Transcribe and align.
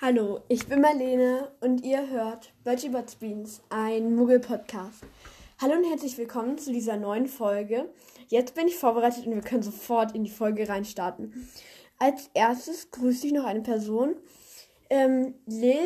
Hallo, 0.00 0.40
ich 0.48 0.66
bin 0.66 0.80
Marlene 0.80 1.52
und 1.60 1.84
ihr 1.84 2.10
hört 2.10 2.52
Bertie 2.64 2.88
Bots 2.88 3.14
Beans, 3.14 3.62
ein 3.70 4.16
Muggel-Podcast. 4.16 5.04
Hallo 5.60 5.74
und 5.74 5.84
herzlich 5.84 6.18
willkommen 6.18 6.58
zu 6.58 6.72
dieser 6.72 6.96
neuen 6.96 7.28
Folge. 7.28 7.88
Jetzt 8.26 8.56
bin 8.56 8.66
ich 8.66 8.76
vorbereitet 8.76 9.24
und 9.24 9.36
wir 9.36 9.40
können 9.40 9.62
sofort 9.62 10.12
in 10.12 10.24
die 10.24 10.32
Folge 10.32 10.68
reinstarten. 10.68 11.48
Als 12.00 12.28
erstes 12.34 12.90
grüße 12.90 13.28
ich 13.28 13.32
noch 13.32 13.44
eine 13.44 13.62
Person. 13.62 14.16
Ähm, 14.90 15.34
Lil 15.46 15.78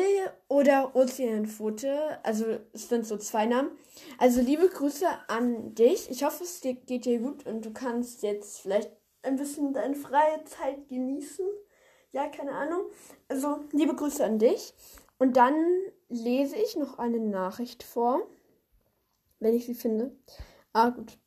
oder 0.47 0.95
Ozeanfote, 0.95 2.17
also 2.23 2.45
es 2.73 2.89
sind 2.89 3.05
so 3.05 3.15
zwei 3.15 3.45
Namen. 3.45 3.69
Also 4.17 4.41
liebe 4.41 4.69
Grüße 4.69 5.05
an 5.27 5.75
dich. 5.75 6.09
Ich 6.09 6.23
hoffe, 6.23 6.45
es 6.45 6.61
geht 6.61 7.05
dir 7.05 7.19
gut 7.19 7.45
und 7.45 7.63
du 7.63 7.71
kannst 7.71 8.23
jetzt 8.23 8.61
vielleicht 8.61 8.89
ein 9.21 9.35
bisschen 9.35 9.71
deine 9.71 9.95
freie 9.95 10.43
Zeit 10.45 10.89
genießen. 10.89 11.45
Ja, 12.11 12.27
keine 12.27 12.51
Ahnung. 12.53 12.81
Also, 13.27 13.59
liebe 13.71 13.95
Grüße 13.95 14.23
an 14.23 14.39
dich. 14.39 14.73
Und 15.19 15.37
dann 15.37 15.55
lese 16.07 16.55
ich 16.55 16.75
noch 16.75 16.97
eine 16.97 17.19
Nachricht 17.19 17.83
vor, 17.83 18.21
wenn 19.39 19.53
ich 19.53 19.65
sie 19.65 19.75
finde. 19.75 20.11
Ah, 20.73 20.89
gut. 20.89 21.17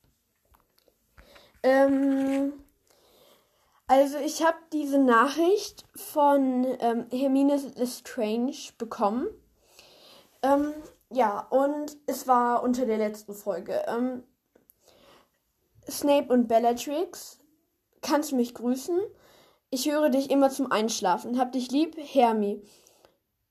Ähm, 1.63 2.53
also, 3.87 4.19
ich 4.19 4.45
habe 4.45 4.59
diese 4.73 4.99
Nachricht 4.99 5.85
von 5.95 6.67
ähm, 6.81 7.07
Hermine 7.11 7.57
Lestrange 7.77 8.73
bekommen. 8.77 9.29
Ähm, 10.43 10.73
ja, 11.11 11.47
und 11.51 11.97
es 12.07 12.27
war 12.27 12.63
unter 12.65 12.87
der 12.87 12.99
letzten 12.99 13.35
Folge. 13.35 13.85
Ähm, 13.87 14.25
Snape 15.89 16.33
und 16.33 16.49
Bellatrix, 16.49 17.39
kannst 18.01 18.33
du 18.33 18.37
mich 18.37 18.55
grüßen? 18.55 18.99
Ich 19.75 19.91
höre 19.91 20.11
dich 20.11 20.31
immer 20.31 20.51
zum 20.51 20.71
Einschlafen. 20.71 21.39
Hab 21.39 21.53
dich 21.53 21.71
lieb, 21.71 21.97
Hermi. 21.97 22.63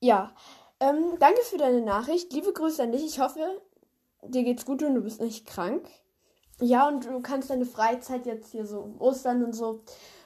Ja, 0.01 0.35
ähm, 0.79 1.17
danke 1.17 1.41
für 1.41 1.57
deine 1.57 1.81
Nachricht. 1.81 2.31
Liebe 2.31 2.53
Grüße 2.53 2.83
an 2.83 2.91
dich. 2.91 3.03
Ich 3.03 3.19
hoffe, 3.19 3.59
dir 4.21 4.43
geht's 4.43 4.63
gut 4.63 4.83
und 4.83 4.93
du 4.93 5.01
bist 5.01 5.19
nicht 5.19 5.47
krank. 5.47 5.89
Ja, 6.59 6.87
und 6.87 7.05
du 7.05 7.21
kannst 7.21 7.49
deine 7.49 7.65
Freizeit 7.65 8.27
jetzt 8.27 8.51
hier 8.51 8.67
so 8.67 8.93
Ostern 8.99 9.43
und 9.43 9.53
so 9.53 9.83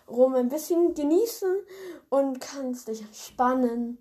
rum 0.09 0.36
ein 0.36 0.50
bisschen 0.50 0.95
genießen 0.95 1.64
und 2.09 2.42
kannst 2.42 2.89
dich 2.89 3.02
entspannen 3.02 3.98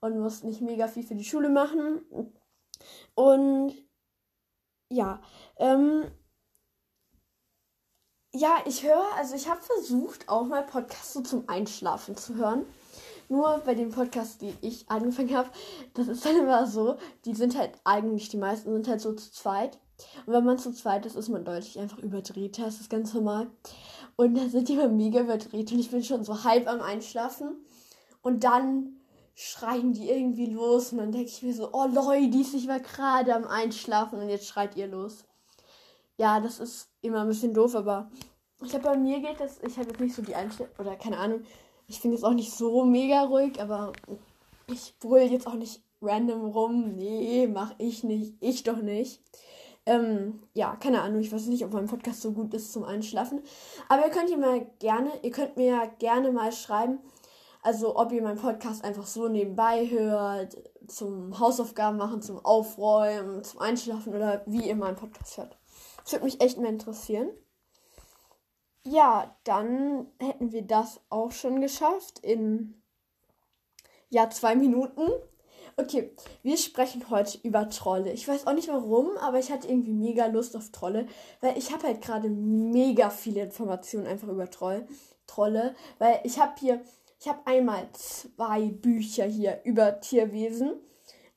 und 0.00 0.18
musst 0.18 0.42
nicht 0.42 0.62
mega 0.62 0.88
viel 0.88 1.04
für 1.04 1.14
die 1.14 1.22
Schule 1.22 1.48
machen. 1.48 2.32
Und 3.14 3.72
ja, 4.90 5.20
ähm, 5.58 6.10
ja, 8.36 8.58
ich 8.66 8.82
höre, 8.82 9.04
also 9.16 9.34
ich 9.34 9.48
habe 9.48 9.60
versucht, 9.62 10.28
auch 10.28 10.44
mal 10.44 10.62
Podcasts 10.62 11.14
so 11.14 11.22
zum 11.22 11.48
Einschlafen 11.48 12.16
zu 12.16 12.34
hören. 12.34 12.66
Nur 13.28 13.60
bei 13.64 13.74
den 13.74 13.90
Podcasts, 13.90 14.38
die 14.38 14.54
ich 14.60 14.88
angefangen 14.88 15.34
habe, 15.34 15.50
das 15.94 16.06
ist 16.06 16.24
dann 16.24 16.36
immer 16.36 16.66
so, 16.66 16.96
die 17.24 17.34
sind 17.34 17.56
halt 17.58 17.72
eigentlich, 17.84 18.28
die 18.28 18.36
meisten 18.36 18.72
sind 18.72 18.86
halt 18.86 19.00
so 19.00 19.12
zu 19.14 19.32
zweit. 19.32 19.78
Und 20.26 20.34
wenn 20.34 20.44
man 20.44 20.58
zu 20.58 20.72
zweit 20.72 21.06
ist, 21.06 21.16
ist 21.16 21.28
man 21.28 21.44
deutlich 21.44 21.78
einfach 21.78 21.98
überdreht. 21.98 22.58
Das 22.58 22.80
ist 22.80 22.90
ganz 22.90 23.14
normal. 23.14 23.48
Und 24.14 24.36
da 24.36 24.48
sind 24.48 24.68
die 24.68 24.74
immer 24.74 24.88
mega 24.88 25.20
überdreht 25.20 25.72
und 25.72 25.78
ich 25.78 25.90
bin 25.90 26.04
schon 26.04 26.24
so 26.24 26.44
halb 26.44 26.68
am 26.68 26.80
Einschlafen. 26.80 27.56
Und 28.22 28.44
dann 28.44 29.00
schreien 29.34 29.92
die 29.92 30.08
irgendwie 30.08 30.46
los 30.46 30.92
und 30.92 30.98
dann 30.98 31.12
denke 31.12 31.28
ich 31.28 31.42
mir 31.42 31.54
so, 31.54 31.70
oh 31.72 31.86
Leute, 31.86 32.38
ich 32.38 32.68
war 32.68 32.80
gerade 32.80 33.34
am 33.34 33.44
Einschlafen 33.44 34.18
und 34.18 34.28
jetzt 34.28 34.46
schreit 34.46 34.76
ihr 34.76 34.86
los. 34.86 35.24
Ja, 36.18 36.40
das 36.40 36.60
ist 36.60 36.88
immer 37.02 37.22
ein 37.22 37.28
bisschen 37.28 37.52
doof, 37.54 37.74
aber 37.74 38.10
ich 38.62 38.70
glaube, 38.70 38.86
bei 38.86 38.96
mir 38.96 39.20
geht 39.20 39.38
das, 39.38 39.58
ich 39.62 39.76
habe 39.76 39.88
jetzt 39.88 40.00
nicht 40.00 40.14
so 40.14 40.22
die 40.22 40.34
Einstellung, 40.34 40.72
oder 40.78 40.96
keine 40.96 41.18
Ahnung, 41.18 41.42
ich 41.88 42.00
finde 42.00 42.16
es 42.16 42.24
auch 42.24 42.32
nicht 42.32 42.52
so 42.52 42.84
mega 42.84 43.22
ruhig, 43.22 43.60
aber 43.60 43.92
ich 44.68 44.94
brüll 44.98 45.20
jetzt 45.20 45.46
auch 45.46 45.54
nicht 45.54 45.82
random 46.02 46.46
rum. 46.46 46.96
Nee, 46.96 47.48
mach 47.52 47.74
ich 47.78 48.04
nicht. 48.04 48.34
Ich 48.40 48.62
doch 48.62 48.78
nicht. 48.78 49.20
Ähm, 49.86 50.42
ja, 50.52 50.76
keine 50.76 51.02
Ahnung. 51.02 51.20
Ich 51.20 51.32
weiß 51.32 51.46
nicht, 51.46 51.64
ob 51.64 51.72
mein 51.72 51.86
Podcast 51.86 52.22
so 52.22 52.32
gut 52.32 52.52
ist 52.54 52.72
zum 52.72 52.84
Einschlafen. 52.84 53.40
Aber 53.88 54.04
ihr 54.04 54.10
könnt 54.10 54.30
ihr 54.30 54.38
mal 54.38 54.66
gerne, 54.80 55.10
ihr 55.22 55.30
könnt 55.30 55.56
mir 55.56 55.66
ja 55.66 55.86
gerne 55.98 56.32
mal 56.32 56.50
schreiben, 56.50 56.98
also 57.62 57.96
ob 57.96 58.12
ihr 58.12 58.22
meinen 58.22 58.38
Podcast 58.38 58.84
einfach 58.84 59.06
so 59.06 59.28
nebenbei 59.28 59.88
hört, 59.88 60.56
zum 60.88 61.38
Hausaufgaben 61.38 61.98
machen, 61.98 62.22
zum 62.22 62.44
Aufräumen, 62.44 63.42
zum 63.44 63.60
Einschlafen 63.60 64.14
oder 64.14 64.42
wie 64.46 64.68
ihr 64.68 64.76
meinen 64.76 64.96
Podcast 64.96 65.38
hört. 65.38 65.56
Das 66.06 66.12
würde 66.12 66.26
mich 66.26 66.40
echt 66.40 66.56
mehr 66.56 66.70
interessieren. 66.70 67.30
Ja, 68.84 69.36
dann 69.42 70.06
hätten 70.20 70.52
wir 70.52 70.62
das 70.62 71.00
auch 71.08 71.32
schon 71.32 71.60
geschafft 71.60 72.20
in 72.20 72.80
ja 74.08 74.30
zwei 74.30 74.54
Minuten. 74.54 75.10
Okay, 75.76 76.14
wir 76.44 76.56
sprechen 76.58 77.10
heute 77.10 77.38
über 77.42 77.68
Trolle. 77.70 78.12
Ich 78.12 78.28
weiß 78.28 78.46
auch 78.46 78.52
nicht 78.52 78.68
warum, 78.68 79.16
aber 79.16 79.40
ich 79.40 79.50
hatte 79.50 79.66
irgendwie 79.66 79.92
mega 79.92 80.26
Lust 80.26 80.56
auf 80.56 80.70
Trolle, 80.70 81.08
weil 81.40 81.58
ich 81.58 81.72
habe 81.72 81.88
halt 81.88 82.02
gerade 82.02 82.28
mega 82.28 83.10
viele 83.10 83.42
Informationen 83.42 84.06
einfach 84.06 84.28
über 84.28 84.48
Troll, 84.48 84.86
Trolle, 85.26 85.74
weil 85.98 86.20
ich 86.22 86.38
habe 86.38 86.52
hier, 86.60 86.80
ich 87.18 87.26
habe 87.26 87.40
einmal 87.46 87.88
zwei 87.94 88.66
Bücher 88.68 89.24
hier 89.24 89.60
über 89.64 89.98
Tierwesen 90.00 90.74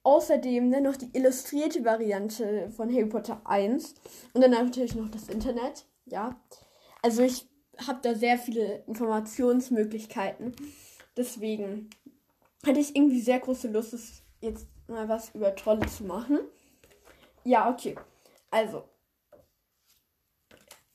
Außerdem 0.04 0.72
dann 0.72 0.84
noch 0.84 0.96
die 0.96 1.10
illustrierte 1.14 1.84
Variante 1.84 2.70
von 2.72 2.94
Harry 2.94 3.06
Potter 3.06 3.42
1. 3.46 3.96
Und 4.34 4.42
dann 4.42 4.52
natürlich 4.52 4.96
noch 4.96 5.10
das 5.10 5.28
Internet. 5.28 5.86
Ja. 6.06 6.40
Also 7.02 7.22
ich 7.22 7.48
habe 7.88 8.00
da 8.02 8.16
sehr 8.16 8.38
viele 8.38 8.84
Informationsmöglichkeiten. 8.88 10.56
Deswegen 11.16 11.90
hatte 12.66 12.80
ich 12.80 12.96
irgendwie 12.96 13.22
sehr 13.22 13.40
große 13.40 13.70
Lust, 13.70 14.24
jetzt 14.42 14.68
mal 14.88 15.08
was 15.08 15.34
über 15.36 15.56
Trolle 15.56 15.86
zu 15.88 16.04
machen. 16.04 16.40
Ja, 17.44 17.70
okay. 17.70 17.96
Also. 18.52 18.84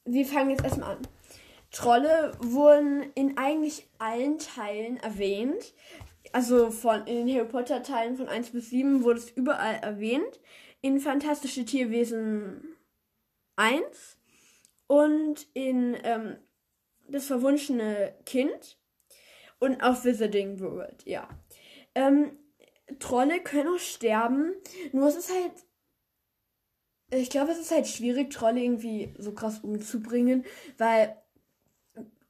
Wir 0.04 0.26
fangen 0.26 0.50
jetzt 0.50 0.64
erstmal 0.64 0.96
an. 0.96 1.08
Trolle 1.70 2.32
wurden 2.38 3.02
in 3.14 3.36
eigentlich 3.36 3.88
allen 3.98 4.38
Teilen 4.38 4.98
erwähnt 4.98 5.74
also 6.32 6.70
von 6.70 7.06
in 7.06 7.26
den 7.26 7.36
Harry 7.36 7.48
Potter 7.48 7.82
Teilen 7.82 8.16
von 8.16 8.28
1 8.28 8.50
bis 8.50 8.70
7 8.70 9.04
wurde 9.04 9.20
es 9.20 9.30
überall 9.30 9.76
erwähnt. 9.76 10.40
In 10.80 11.00
Fantastische 11.00 11.64
Tierwesen 11.64 12.76
1 13.56 14.18
und 14.86 15.46
in 15.54 15.96
ähm, 16.02 16.36
Das 17.08 17.26
verwunschene 17.26 18.14
Kind 18.26 18.78
und 19.58 19.82
auf 19.82 20.04
Wizarding 20.04 20.60
World, 20.60 21.04
ja. 21.06 21.28
Ähm, 21.94 22.38
Trolle 22.98 23.40
können 23.40 23.74
auch 23.74 23.78
sterben, 23.78 24.54
nur 24.92 25.08
es 25.08 25.16
ist 25.16 25.32
halt. 25.32 25.52
Ich 27.10 27.30
glaube, 27.30 27.52
es 27.52 27.58
ist 27.58 27.70
halt 27.70 27.86
schwierig, 27.86 28.30
Trolle 28.30 28.60
irgendwie 28.60 29.14
so 29.18 29.32
krass 29.32 29.60
umzubringen, 29.60 30.44
weil 30.78 31.16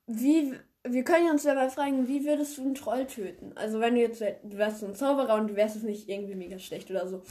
wie 0.07 0.53
wir 0.87 1.03
können 1.03 1.31
uns 1.31 1.45
dabei 1.45 1.71
fragen, 1.71 2.09
wie 2.09 2.25
würdest 2.25 2.59
du 2.59 2.63
einen 2.63 2.75
Troll 2.75 3.07
töten? 3.07 3.53
Also 3.57 3.81
wenn 3.81 3.95
du 3.95 4.01
jetzt, 4.01 4.21
du 4.21 4.59
wärst 4.59 4.81
so 4.81 4.87
ein 4.87 4.95
Zauberer 4.95 5.37
und 5.37 5.49
du 5.49 5.57
wärst 5.57 5.77
es 5.77 5.83
nicht 5.83 6.09
irgendwie 6.09 6.35
mega 6.35 6.59
schlecht 6.59 6.91
oder 6.91 7.09
so. 7.09 7.23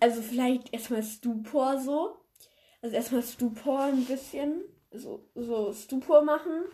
Also 0.00 0.22
vielleicht 0.22 0.72
erstmal 0.72 1.02
Stupor 1.02 1.78
so. 1.78 2.16
Also 2.82 2.96
erstmal 2.96 3.22
Stupor 3.22 3.84
ein 3.84 4.04
bisschen. 4.04 4.62
So, 4.92 5.24
so 5.34 5.72
Stupor 5.72 6.22
machen. 6.22 6.64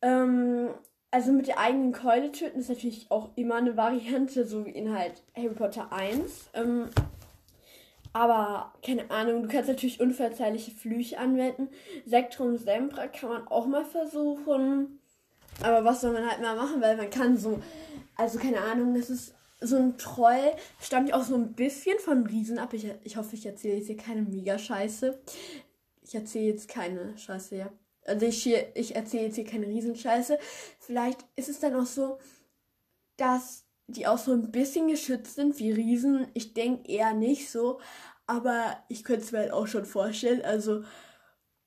Ähm, 0.00 0.70
also 1.10 1.32
mit 1.32 1.46
der 1.46 1.58
eigenen 1.58 1.92
Keule 1.92 2.32
töten 2.32 2.58
ist 2.58 2.70
natürlich 2.70 3.10
auch 3.10 3.30
immer 3.36 3.56
eine 3.56 3.76
Variante, 3.76 4.46
so 4.46 4.64
wie 4.64 4.70
in 4.70 4.96
halt 4.96 5.22
Harry 5.36 5.54
Potter 5.54 5.92
1. 5.92 6.48
Ähm, 6.54 6.88
aber 8.12 8.72
keine 8.84 9.10
Ahnung, 9.10 9.42
du 9.42 9.48
kannst 9.48 9.68
natürlich 9.68 10.00
unverzeihliche 10.00 10.70
Flüche 10.70 11.18
anwenden. 11.18 11.68
Sektrum 12.04 12.58
Sempra 12.58 13.08
kann 13.08 13.30
man 13.30 13.48
auch 13.48 13.66
mal 13.66 13.84
versuchen. 13.84 15.00
Aber 15.62 15.84
was 15.84 16.00
soll 16.00 16.12
man 16.12 16.28
halt 16.28 16.40
mal 16.40 16.56
machen, 16.56 16.80
weil 16.80 16.96
man 16.96 17.10
kann 17.10 17.36
so, 17.36 17.60
also 18.16 18.38
keine 18.38 18.60
Ahnung, 18.60 18.94
das 18.94 19.10
ist 19.10 19.34
so 19.60 19.76
ein 19.76 19.96
Troll, 19.96 20.52
stammt 20.80 21.14
auch 21.14 21.22
so 21.22 21.34
ein 21.36 21.52
bisschen 21.52 21.98
von 22.00 22.26
Riesen 22.26 22.58
ab. 22.58 22.72
Ich, 22.72 22.86
ich 23.04 23.16
hoffe, 23.16 23.36
ich 23.36 23.46
erzähle 23.46 23.76
jetzt 23.76 23.86
hier 23.86 23.96
keine 23.96 24.22
Mega-Scheiße. 24.22 25.20
Ich 26.02 26.14
erzähle 26.14 26.46
jetzt 26.46 26.68
keine 26.68 27.16
Scheiße, 27.16 27.56
ja. 27.56 27.72
Also 28.04 28.26
ich, 28.26 28.46
ich 28.74 28.96
erzähle 28.96 29.26
jetzt 29.26 29.36
hier 29.36 29.44
keine 29.44 29.66
Riesenscheiße. 29.66 30.38
Vielleicht 30.80 31.24
ist 31.36 31.48
es 31.48 31.60
dann 31.60 31.76
auch 31.76 31.86
so, 31.86 32.18
dass 33.16 33.64
die 33.96 34.06
auch 34.06 34.18
so 34.18 34.32
ein 34.32 34.50
bisschen 34.50 34.88
geschützt 34.88 35.36
sind 35.36 35.58
wie 35.58 35.72
Riesen. 35.72 36.28
Ich 36.34 36.54
denke 36.54 36.90
eher 36.90 37.14
nicht 37.14 37.50
so, 37.50 37.80
aber 38.26 38.82
ich 38.88 39.04
könnte 39.04 39.22
es 39.22 39.32
mir 39.32 39.38
halt 39.38 39.52
auch 39.52 39.66
schon 39.66 39.84
vorstellen. 39.84 40.42
Also, 40.42 40.84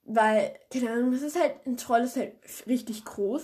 weil, 0.04 0.56
keine 0.72 0.92
Ahnung, 0.92 1.12
das 1.12 1.22
ist 1.22 1.40
halt, 1.40 1.66
ein 1.66 1.78
Troll 1.78 2.02
ist 2.02 2.16
halt 2.16 2.36
richtig 2.68 3.06
groß. 3.06 3.44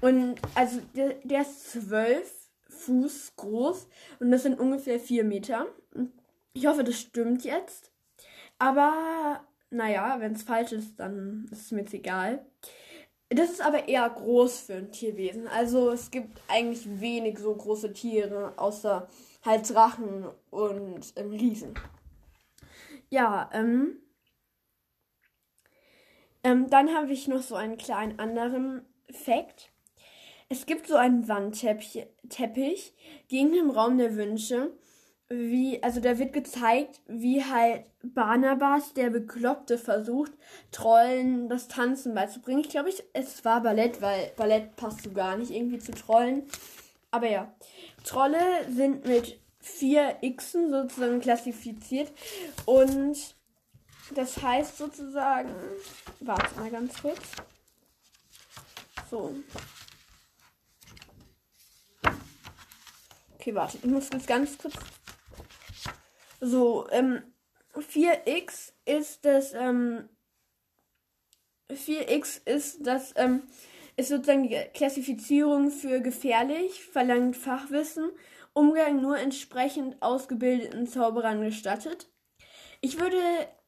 Und 0.00 0.36
also 0.54 0.80
der, 0.94 1.14
der 1.24 1.42
ist 1.42 1.70
zwölf 1.70 2.32
Fuß 2.68 3.32
groß 3.36 3.88
und 4.20 4.30
das 4.30 4.42
sind 4.42 4.58
ungefähr 4.58 5.00
vier 5.00 5.24
Meter. 5.24 5.66
Ich 6.52 6.66
hoffe, 6.66 6.84
das 6.84 7.00
stimmt 7.00 7.44
jetzt. 7.44 7.90
Aber 8.58 9.44
naja, 9.70 10.16
wenn 10.20 10.32
es 10.32 10.42
falsch 10.42 10.72
ist, 10.72 11.00
dann 11.00 11.46
ist 11.50 11.62
es 11.62 11.70
mir 11.72 11.80
jetzt 11.80 11.94
egal. 11.94 12.44
Das 13.28 13.50
ist 13.50 13.60
aber 13.60 13.88
eher 13.88 14.08
groß 14.08 14.60
für 14.60 14.74
ein 14.74 14.92
Tierwesen. 14.92 15.48
Also 15.48 15.90
es 15.90 16.10
gibt 16.10 16.40
eigentlich 16.48 17.00
wenig 17.00 17.38
so 17.38 17.54
große 17.54 17.92
Tiere, 17.92 18.54
außer 18.56 19.08
halt 19.44 19.68
Drachen 19.68 20.26
und 20.50 21.12
ähm, 21.16 21.30
Riesen. 21.30 21.74
Ja, 23.10 23.50
ähm, 23.52 23.98
ähm, 26.44 26.70
dann 26.70 26.94
habe 26.94 27.12
ich 27.12 27.26
noch 27.26 27.42
so 27.42 27.56
einen 27.56 27.76
kleinen 27.76 28.20
anderen 28.20 28.86
Fakt. 29.10 29.72
Es 30.48 30.66
gibt 30.66 30.86
so 30.86 30.94
einen 30.94 31.26
Wandteppich 31.26 32.06
Teppich 32.28 32.94
gegen 33.26 33.52
den 33.52 33.70
Raum 33.70 33.98
der 33.98 34.14
Wünsche. 34.14 34.72
Wie, 35.28 35.82
also 35.82 36.00
da 36.00 36.20
wird 36.20 36.32
gezeigt, 36.32 37.00
wie 37.08 37.44
halt 37.44 37.84
Barnabas, 38.14 38.94
der 38.94 39.10
Bekloppte, 39.10 39.78
versucht, 39.78 40.32
Trollen 40.72 41.48
das 41.48 41.68
Tanzen 41.68 42.14
beizubringen. 42.14 42.60
Ich 42.60 42.68
glaube, 42.68 42.90
ich, 42.90 43.02
es 43.12 43.44
war 43.44 43.62
Ballett, 43.62 44.00
weil 44.00 44.32
Ballett 44.36 44.76
passt 44.76 45.02
so 45.02 45.12
gar 45.12 45.36
nicht 45.36 45.50
irgendwie 45.50 45.78
zu 45.78 45.92
Trollen. 45.92 46.44
Aber 47.10 47.28
ja, 47.28 47.54
Trolle 48.04 48.40
sind 48.70 49.06
mit 49.06 49.40
vier 49.60 50.18
Xen 50.36 50.70
sozusagen 50.70 51.20
klassifiziert 51.20 52.12
und 52.66 53.36
das 54.14 54.40
heißt 54.40 54.78
sozusagen, 54.78 55.50
warte 56.20 56.60
mal 56.60 56.70
ganz 56.70 57.00
kurz. 57.00 57.20
So. 59.10 59.34
Okay, 63.34 63.54
warte, 63.54 63.78
ich 63.78 63.84
muss 63.84 64.10
jetzt 64.12 64.26
ganz 64.26 64.58
kurz. 64.58 64.74
So, 66.40 66.88
ähm, 66.90 67.22
4x 67.78 68.72
ist 68.84 69.24
das, 69.24 69.52
ähm, 69.54 70.08
4x 71.70 72.40
ist 72.44 72.86
das, 72.86 73.12
ähm, 73.16 73.42
ist 73.96 74.08
sozusagen 74.08 74.48
die 74.48 74.56
Klassifizierung 74.74 75.70
für 75.70 76.00
gefährlich, 76.00 76.84
verlangt 76.84 77.36
Fachwissen, 77.36 78.10
Umgang 78.52 79.02
nur 79.02 79.18
entsprechend 79.18 80.00
ausgebildeten 80.00 80.86
Zauberern 80.86 81.42
gestattet. 81.42 82.08
Ich 82.80 83.00
würde 83.00 83.18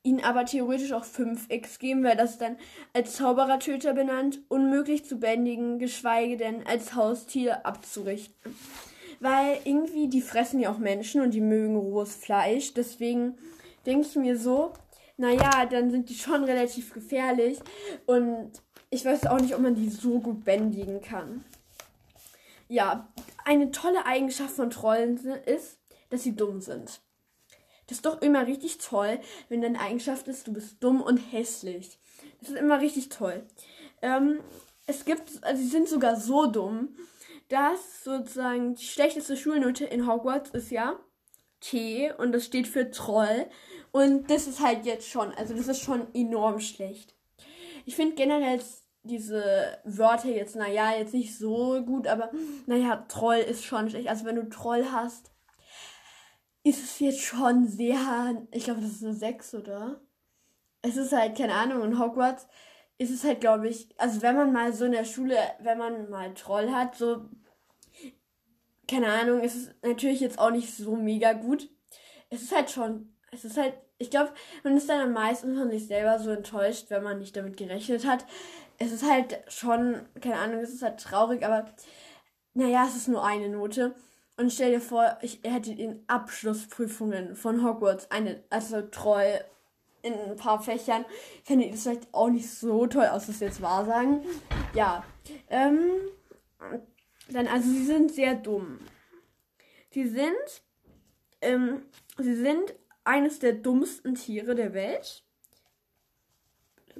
ihnen 0.03 0.25
aber 0.25 0.45
theoretisch 0.47 0.93
auch 0.93 1.05
5x 1.05 1.79
geben, 1.79 2.05
weil 2.05 2.17
das 2.17 2.39
dann 2.39 2.57
als 2.95 3.17
Zauberertöter 3.17 3.95
benannt, 3.95 4.41
unmöglich 4.49 5.05
zu 5.05 5.19
bändigen, 5.19 5.79
geschweige 5.79 6.37
denn 6.37 6.67
als 6.67 6.95
Haustier 6.95 7.67
abzurichten. 7.67 8.57
Weil 9.21 9.59
irgendwie, 9.65 10.09
die 10.09 10.23
fressen 10.23 10.61
ja 10.61 10.71
auch 10.71 10.79
Menschen 10.79 11.21
und 11.21 11.35
die 11.35 11.41
mögen 11.41 11.77
rohes 11.77 12.15
Fleisch. 12.15 12.73
Deswegen 12.75 13.37
denke 13.89 14.07
ich 14.07 14.15
mir 14.17 14.39
so, 14.39 14.75
naja, 15.17 15.65
dann 15.67 15.91
sind 15.91 16.11
die 16.11 16.15
schon 16.15 16.45
relativ 16.45 16.93
gefährlich. 16.93 17.59
Und 18.07 18.53
ich 18.91 19.05
weiß 19.05 19.27
auch 19.27 19.41
nicht, 19.41 19.55
ob 19.55 19.61
man 19.61 19.75
die 19.75 19.89
so 19.89 20.21
gut 20.21 20.45
bändigen 20.45 21.01
kann. 21.01 21.45
Ja, 22.69 23.09
eine 23.45 23.71
tolle 23.71 24.05
Eigenschaft 24.05 24.55
von 24.55 24.69
Trollen 24.69 25.17
ist, 25.47 25.79
dass 26.11 26.23
sie 26.23 26.37
dumm 26.37 26.61
sind. 26.61 27.01
Das 27.87 27.97
ist 27.97 28.07
doch 28.07 28.21
immer 28.21 28.47
richtig 28.47 28.77
toll, 28.77 29.19
wenn 29.49 29.63
deine 29.63 29.81
Eigenschaft 29.81 30.29
ist, 30.29 30.47
du 30.47 30.53
bist 30.53 30.77
dumm 30.81 31.01
und 31.01 31.17
hässlich. 31.17 31.99
Das 32.41 32.51
ist 32.51 32.59
immer 32.59 32.81
richtig 32.81 33.09
toll. 33.09 33.47
Ähm, 34.03 34.41
es 34.87 35.07
gibt, 35.07 35.43
also 35.43 35.63
sie 35.63 35.69
sind 35.69 35.89
sogar 35.89 36.17
so 36.17 36.47
dumm, 36.47 36.95
dass 37.49 38.05
sozusagen 38.05 38.75
die 38.75 38.85
schlechteste 38.85 39.39
Schulnote 39.39 39.87
in 39.87 40.07
Hogwarts 40.07 40.51
ist 40.51 40.71
ja 40.71 41.01
T 41.61 42.13
und 42.13 42.33
das 42.33 42.45
steht 42.45 42.69
für 42.69 42.91
Troll. 42.91 43.47
Und 43.93 44.31
das 44.31 44.47
ist 44.47 44.61
halt 44.61 44.85
jetzt 44.87 45.09
schon, 45.09 45.33
also 45.35 45.55
das 45.55 45.69
ist 45.69 45.81
schon 45.81 46.13
enorm 46.15 46.61
schlecht. 46.61 47.15
Ich 47.85 47.97
finde 47.97 48.15
generell 48.17 48.61
diese 49.03 49.79
Wörter 49.85 50.29
jetzt, 50.29 50.57
naja, 50.57 50.93
jetzt 50.97 51.15
nicht 51.15 51.37
so 51.37 51.83
gut, 51.85 52.07
aber 52.07 52.31
naja, 52.67 53.05
Troll 53.09 53.39
ist 53.39 53.65
schon 53.65 53.89
schlecht. 53.89 54.09
Also 54.09 54.25
wenn 54.25 54.37
du 54.37 54.49
Troll 54.49 54.87
hast, 54.93 55.31
ist 56.63 56.83
es 56.83 56.99
jetzt 56.99 57.23
schon 57.23 57.67
sehr, 57.67 58.47
ich 58.51 58.65
glaube, 58.65 58.81
das 58.81 58.91
ist 58.91 59.05
eine 59.05 59.15
6, 59.15 59.55
oder? 59.55 60.01
Es 60.83 60.97
ist 60.97 61.13
halt, 61.13 61.37
keine 61.37 61.55
Ahnung, 61.55 61.83
in 61.83 61.99
Hogwarts 61.99 62.47
ist 62.99 63.11
es 63.11 63.25
halt, 63.25 63.41
glaube 63.41 63.69
ich, 63.69 63.89
also 63.99 64.23
wenn 64.23 64.37
man 64.37 64.53
mal 64.53 64.73
so 64.73 64.85
in 64.85 64.93
der 64.93 65.05
Schule, 65.05 65.37
wenn 65.61 65.79
man 65.79 66.11
mal 66.11 66.35
Troll 66.35 66.71
hat, 66.73 66.97
so, 66.97 67.29
keine 68.87 69.09
Ahnung, 69.09 69.41
ist 69.41 69.55
es 69.55 69.71
natürlich 69.83 70.21
jetzt 70.21 70.39
auch 70.39 70.51
nicht 70.51 70.75
so 70.75 70.97
mega 70.97 71.33
gut. 71.33 71.71
Es 72.31 72.43
ist 72.43 72.55
halt 72.55 72.71
schon, 72.71 73.15
es 73.31 73.45
ist 73.45 73.57
halt, 73.57 73.75
ich 73.99 74.11
glaube, 74.11 74.33
man 74.63 74.77
ist 74.77 74.89
dann 74.89 75.01
am 75.01 75.13
meisten 75.13 75.57
von 75.57 75.71
sich 75.71 75.87
selber 75.87 76.19
so 76.19 76.31
enttäuscht, 76.31 76.87
wenn 76.89 77.03
man 77.03 77.19
nicht 77.19 77.37
damit 77.37 77.57
gerechnet 77.57 78.07
hat. 78.07 78.25
Es 78.79 78.93
ist 78.93 79.09
halt 79.09 79.41
schon, 79.49 80.01
keine 80.21 80.37
Ahnung, 80.37 80.61
es 80.61 80.73
ist 80.73 80.83
halt 80.83 81.01
traurig, 81.01 81.45
aber 81.45 81.67
naja, 82.55 82.85
es 82.87 82.97
ist 82.97 83.09
nur 83.09 83.25
eine 83.25 83.49
Note. 83.49 83.95
Und 84.37 84.53
stell 84.53 84.71
dir 84.71 84.81
vor, 84.81 85.19
ich 85.21 85.41
hätte 85.43 85.73
in 85.73 86.05
Abschlussprüfungen 86.07 87.35
von 87.35 87.65
Hogwarts 87.65 88.11
eine, 88.11 88.43
also 88.51 88.83
treu 88.83 89.39
in 90.03 90.15
ein 90.15 90.37
paar 90.37 90.63
Fächern. 90.63 91.05
Fände 91.45 91.65
ich 91.65 91.73
das 91.73 91.83
vielleicht 91.83 92.15
auch 92.15 92.29
nicht 92.29 92.49
so 92.49 92.87
toll 92.87 93.07
aus, 93.07 93.27
das 93.27 93.41
jetzt 93.41 93.61
wahr 93.61 93.85
sagen. 93.85 94.25
Ja. 94.75 95.05
Ähm, 95.51 95.91
dann, 97.31 97.49
also 97.49 97.69
sie 97.69 97.85
sind 97.85 98.13
sehr 98.13 98.37
dumm. 98.37 98.79
Sie 99.91 100.07
sind, 100.07 100.63
ähm, 101.41 101.83
sie 102.17 102.37
sind 102.37 102.75
eines 103.09 103.39
der 103.39 103.55
dummsten 103.55 104.15
Tiere 104.15 104.55
der 104.55 104.75
Welt. 104.75 105.25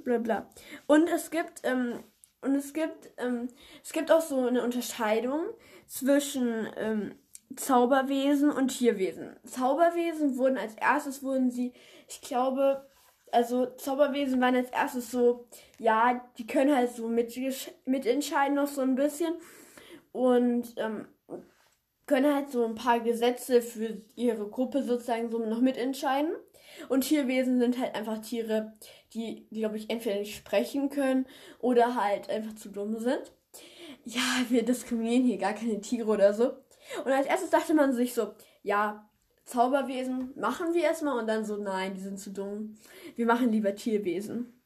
Bla 0.03 0.17
bla. 0.17 0.49
Und 0.87 1.07
es 1.07 1.29
gibt, 1.29 1.61
ähm, 1.63 2.03
und 2.41 2.55
es 2.55 2.73
gibt, 2.73 3.11
ähm, 3.17 3.49
es 3.83 3.93
gibt 3.93 4.11
auch 4.11 4.21
so 4.21 4.47
eine 4.47 4.63
Unterscheidung 4.63 5.41
zwischen, 5.85 6.67
ähm, 6.77 7.15
Zauberwesen 7.55 8.51
und 8.51 8.69
Tierwesen. 8.69 9.35
Zauberwesen 9.43 10.37
wurden 10.37 10.57
als 10.57 10.75
erstes 10.75 11.23
wurden 11.23 11.51
sie, 11.51 11.73
ich 12.07 12.21
glaube, 12.21 12.87
also 13.31 13.67
Zauberwesen 13.75 14.39
waren 14.41 14.55
als 14.55 14.69
erstes 14.69 15.11
so, 15.11 15.47
ja, 15.77 16.23
die 16.37 16.47
können 16.47 16.75
halt 16.75 16.91
so 16.91 17.07
mit, 17.07 17.35
mitentscheiden 17.85 18.55
noch 18.55 18.67
so 18.67 18.81
ein 18.81 18.95
bisschen 18.95 19.33
und 20.11 20.73
ähm, 20.77 21.07
können 22.09 22.33
halt 22.33 22.49
so 22.49 22.65
ein 22.65 22.73
paar 22.73 22.99
Gesetze 22.99 23.61
für 23.61 24.01
ihre 24.15 24.47
Gruppe 24.49 24.81
sozusagen 24.81 25.29
so 25.29 25.37
noch 25.37 25.61
mitentscheiden. 25.61 26.31
Und 26.89 27.01
Tierwesen 27.01 27.59
sind 27.59 27.77
halt 27.77 27.93
einfach 27.93 28.19
Tiere, 28.19 28.73
die, 29.13 29.47
glaube 29.51 29.77
ich, 29.77 29.91
entweder 29.91 30.17
nicht 30.17 30.35
sprechen 30.35 30.89
können 30.89 31.27
oder 31.59 31.93
halt 31.93 32.27
einfach 32.31 32.55
zu 32.55 32.69
dumm 32.69 32.97
sind. 32.97 33.31
Ja, 34.05 34.21
wir 34.49 34.65
diskriminieren 34.65 35.23
hier 35.23 35.37
gar 35.37 35.53
keine 35.53 35.81
Tiere 35.81 36.09
oder 36.09 36.33
so. 36.33 36.53
Und 37.05 37.11
als 37.11 37.27
erstes 37.27 37.51
dachte 37.51 37.75
man 37.75 37.93
sich 37.93 38.15
so, 38.15 38.33
ja, 38.63 39.07
Zauberwesen 39.45 40.33
machen 40.35 40.73
wir 40.73 40.83
erstmal 40.83 41.19
und 41.19 41.27
dann 41.27 41.45
so, 41.45 41.57
nein, 41.57 41.93
die 41.93 42.01
sind 42.01 42.19
zu 42.19 42.31
dumm. 42.31 42.75
Wir 43.17 43.27
machen 43.27 43.51
lieber 43.51 43.75
Tierwesen. 43.75 44.59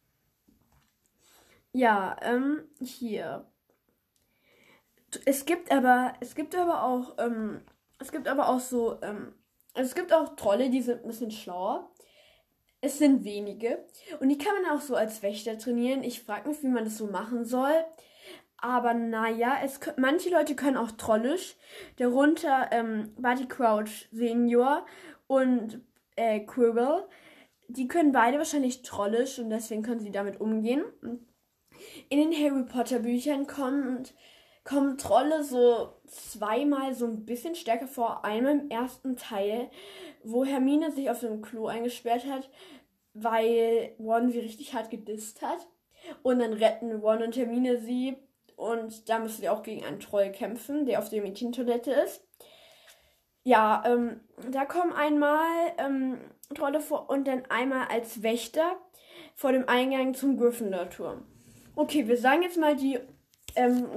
Ja, 1.74 2.16
ähm, 2.22 2.62
hier. 2.82 3.46
Es 5.26 5.46
gibt 5.46 5.72
aber, 5.72 6.14
es 6.20 6.36
gibt 6.36 6.56
aber 6.56 6.84
auch, 6.84 7.18
ähm, 7.18 7.62
es 8.00 8.12
gibt 8.12 8.28
aber 8.28 8.50
auch 8.50 8.60
so, 8.60 9.00
ähm, 9.02 9.34
es 9.74 9.96
gibt 9.96 10.14
auch 10.14 10.36
Trolle, 10.36 10.70
die 10.70 10.82
sind 10.82 11.02
ein 11.02 11.08
bisschen 11.08 11.32
schlauer. 11.32 11.90
Es 12.82 12.98
sind 12.98 13.24
wenige. 13.24 13.86
Und 14.20 14.30
die 14.30 14.38
kann 14.38 14.62
man 14.62 14.78
auch 14.78 14.82
so 14.82 14.96
als 14.96 15.24
Wächter 15.24 15.58
trainieren. 15.58 16.04
Ich 16.04 16.22
frage 16.22 16.50
mich, 16.50 16.62
wie 16.64 16.68
man 16.68 16.84
das 16.84 16.98
so 16.98 17.08
machen 17.08 17.46
soll. 17.46 17.74
Aber 18.58 18.94
naja, 18.94 19.58
es, 19.64 19.80
manche 19.98 20.30
Leute 20.30 20.56
können 20.56 20.78
auch 20.78 20.92
trollisch. 20.92 21.56
Darunter 21.98 22.70
ähm, 22.72 23.14
Barty 23.18 23.46
Crouch 23.46 24.08
Senior 24.12 24.86
und 25.28 25.82
äh, 26.16 26.42
Quirrell. 26.42 27.06
Die 27.68 27.88
können 27.88 28.12
beide 28.12 28.38
wahrscheinlich 28.38 28.82
trollisch 28.82 29.40
und 29.40 29.50
deswegen 29.50 29.84
können 29.84 30.00
sie 30.00 30.12
damit 30.12 30.40
umgehen. 30.40 30.84
In 32.10 32.20
den 32.20 32.34
Harry 32.34 32.64
Potter 32.64 33.00
Büchern 33.00 33.48
kommen, 33.48 34.04
kommen 34.64 34.98
Trolle 34.98 35.44
so 35.44 35.94
zweimal 36.08 36.94
so 36.94 37.06
ein 37.06 37.26
bisschen 37.26 37.56
stärker 37.56 37.88
vor. 37.88 38.24
Einmal 38.24 38.60
im 38.60 38.70
ersten 38.70 39.16
Teil, 39.16 39.70
wo 40.24 40.46
Hermine 40.46 40.92
sich 40.92 41.10
auf 41.10 41.20
dem 41.20 41.42
Klo 41.42 41.68
eingesperrt 41.68 42.26
hat, 42.26 42.50
weil 43.14 43.96
Ron 44.00 44.30
sie 44.30 44.40
richtig 44.40 44.74
hart 44.74 44.90
gedisst 44.90 45.42
hat. 45.42 45.68
Und 46.22 46.40
dann 46.40 46.54
retten 46.54 47.00
Ron 47.00 47.24
und 47.24 47.36
Hermine 47.36 47.80
sie 47.80 48.18
und 48.56 49.10
da 49.10 49.20
müssen 49.20 49.42
wir 49.42 49.54
auch 49.54 49.64
gegen 49.64 49.84
einen 49.84 50.00
Troll 50.00 50.32
kämpfen, 50.32 50.86
der 50.86 51.00
auf 51.00 51.10
der 51.10 51.22
Mädchentoilette 51.22 51.92
ist. 51.92 52.24
Ja, 53.44 53.84
ähm, 53.86 54.22
da 54.52 54.66
kommen 54.66 54.94
einmal 54.94 55.46
ähm, 55.78 56.20
Trolle 56.56 56.80
vor 56.80 57.10
und 57.10 57.28
dann 57.28 57.46
einmal 57.50 57.88
als 57.88 58.24
Wächter 58.24 58.78
vor 59.36 59.52
dem 59.52 59.68
Eingang 59.68 60.14
zum 60.14 60.38
Gryffindor-Turm. 60.38 61.26
Okay, 61.76 62.08
wir 62.08 62.18
sagen 62.18 62.44
jetzt 62.44 62.58
mal, 62.58 62.76
die, 62.76 63.00
ähm, 63.56 63.88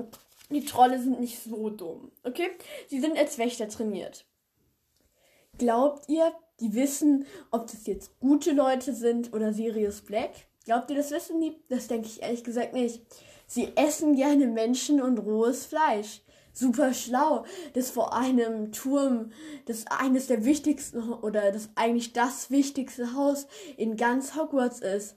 die 0.50 0.64
Trolle 0.64 1.00
sind 1.00 1.20
nicht 1.20 1.42
so 1.42 1.70
dumm. 1.70 2.12
Okay? 2.24 2.50
Sie 2.88 3.00
sind 3.00 3.16
als 3.18 3.38
Wächter 3.38 3.68
trainiert. 3.68 4.26
Glaubt 5.58 6.08
ihr, 6.08 6.32
die 6.60 6.74
wissen, 6.74 7.26
ob 7.50 7.66
das 7.66 7.86
jetzt 7.86 8.18
gute 8.20 8.52
Leute 8.52 8.94
sind 8.94 9.32
oder 9.32 9.52
Sirius 9.52 10.02
Black? 10.02 10.30
Glaubt 10.64 10.90
ihr, 10.90 10.96
das 10.96 11.10
wissen 11.10 11.40
die? 11.40 11.56
Das 11.68 11.88
denke 11.88 12.08
ich 12.08 12.22
ehrlich 12.22 12.44
gesagt 12.44 12.72
nicht. 12.74 13.02
Sie 13.46 13.72
essen 13.76 14.16
gerne 14.16 14.46
Menschen 14.46 15.00
und 15.00 15.18
rohes 15.18 15.66
Fleisch. 15.66 16.22
Super 16.52 16.94
schlau, 16.94 17.44
dass 17.74 17.90
vor 17.90 18.14
einem 18.14 18.72
Turm, 18.72 19.30
das 19.66 19.86
eines 19.88 20.26
der 20.26 20.44
wichtigsten 20.44 21.12
oder 21.12 21.52
das 21.52 21.68
eigentlich 21.74 22.14
das 22.14 22.50
wichtigste 22.50 23.14
Haus 23.14 23.46
in 23.76 23.96
ganz 23.96 24.34
Hogwarts 24.34 24.80
ist. 24.80 25.16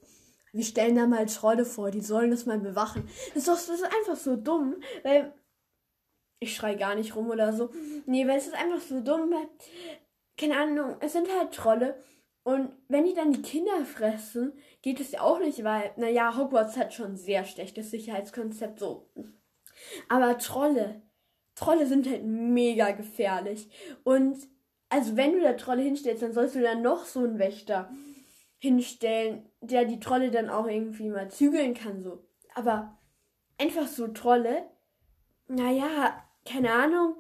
Wir 0.53 0.63
stellen 0.63 0.95
da 0.95 1.05
mal 1.05 1.25
Trolle 1.25 1.65
vor, 1.65 1.91
die 1.91 2.01
sollen 2.01 2.31
das 2.31 2.45
mal 2.45 2.59
bewachen. 2.59 3.07
Das 3.33 3.37
ist 3.37 3.47
doch 3.47 3.55
das 3.55 3.69
ist 3.69 3.83
einfach 3.83 4.15
so 4.15 4.35
dumm, 4.35 4.75
weil 5.03 5.33
ich 6.39 6.55
schrei 6.55 6.75
gar 6.75 6.95
nicht 6.95 7.15
rum 7.15 7.29
oder 7.29 7.53
so. 7.53 7.71
Nee, 8.05 8.27
weil 8.27 8.37
es 8.37 8.47
ist 8.47 8.55
einfach 8.55 8.81
so 8.81 9.01
dumm, 9.01 9.31
weil 9.31 9.49
keine 10.37 10.57
Ahnung, 10.57 10.95
es 11.01 11.13
sind 11.13 11.27
halt 11.37 11.53
Trolle 11.53 12.01
und 12.43 12.71
wenn 12.87 13.05
die 13.05 13.13
dann 13.13 13.31
die 13.31 13.41
Kinder 13.41 13.85
fressen, 13.85 14.53
geht 14.81 14.99
es 14.99 15.11
ja 15.11 15.21
auch 15.21 15.39
nicht, 15.39 15.63
weil, 15.63 15.91
naja, 15.97 16.35
Hogwarts 16.35 16.77
hat 16.77 16.93
schon 16.93 17.11
ein 17.11 17.17
sehr 17.17 17.45
schlechtes 17.45 17.91
Sicherheitskonzept 17.91 18.79
so. 18.79 19.07
Aber 20.07 20.37
Trolle, 20.37 21.01
Trolle 21.55 21.85
sind 21.85 22.09
halt 22.09 22.23
mega 22.23 22.91
gefährlich. 22.91 23.69
Und 24.03 24.37
also 24.89 25.15
wenn 25.15 25.33
du 25.33 25.41
da 25.41 25.53
Trolle 25.53 25.83
hinstellst, 25.83 26.23
dann 26.23 26.33
sollst 26.33 26.55
du 26.55 26.61
da 26.61 26.73
noch 26.73 27.05
so 27.05 27.19
einen 27.19 27.37
Wächter 27.37 27.91
hinstellen, 28.59 29.49
der 29.61 29.85
die 29.85 29.99
Trolle 29.99 30.31
dann 30.31 30.49
auch 30.49 30.67
irgendwie 30.67 31.09
mal 31.09 31.29
zügeln 31.29 31.73
kann, 31.73 32.03
so. 32.03 32.23
Aber 32.55 32.97
einfach 33.57 33.87
so 33.87 34.07
Trolle, 34.07 34.69
naja, 35.47 36.23
keine 36.45 36.71
Ahnung. 36.71 37.15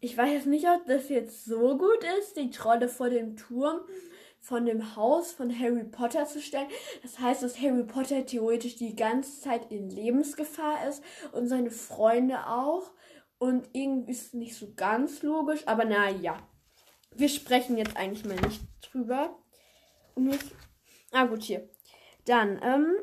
Ich 0.00 0.16
weiß 0.16 0.32
jetzt 0.32 0.46
nicht, 0.46 0.66
ob 0.66 0.86
das 0.86 1.08
jetzt 1.08 1.44
so 1.44 1.76
gut 1.76 2.04
ist, 2.18 2.36
die 2.36 2.50
Trolle 2.50 2.88
vor 2.88 3.10
dem 3.10 3.36
Turm 3.36 3.80
von 4.40 4.64
dem 4.64 4.96
Haus 4.96 5.32
von 5.32 5.56
Harry 5.56 5.84
Potter 5.84 6.24
zu 6.26 6.40
stellen. 6.40 6.68
Das 7.02 7.18
heißt, 7.18 7.42
dass 7.42 7.60
Harry 7.60 7.84
Potter 7.84 8.24
theoretisch 8.24 8.76
die 8.76 8.96
ganze 8.96 9.40
Zeit 9.40 9.70
in 9.70 9.90
Lebensgefahr 9.90 10.88
ist 10.88 11.02
und 11.32 11.46
seine 11.48 11.70
Freunde 11.70 12.46
auch. 12.46 12.90
Und 13.38 13.68
irgendwie 13.72 14.12
ist 14.12 14.28
es 14.28 14.32
nicht 14.34 14.56
so 14.56 14.72
ganz 14.74 15.22
logisch, 15.22 15.66
aber 15.66 15.84
naja. 15.84 16.38
Wir 17.14 17.28
sprechen 17.28 17.76
jetzt 17.76 17.96
eigentlich 17.96 18.24
mal 18.24 18.40
nicht 18.48 18.62
drüber. 18.82 19.36
Und 20.14 20.30
jetzt, 20.32 20.52
ah 21.12 21.24
gut, 21.24 21.42
hier. 21.42 21.68
Dann, 22.24 22.60
ähm, 22.62 22.96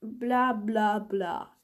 bla 0.00 0.52
bla 0.52 0.98
bla. 0.98 1.56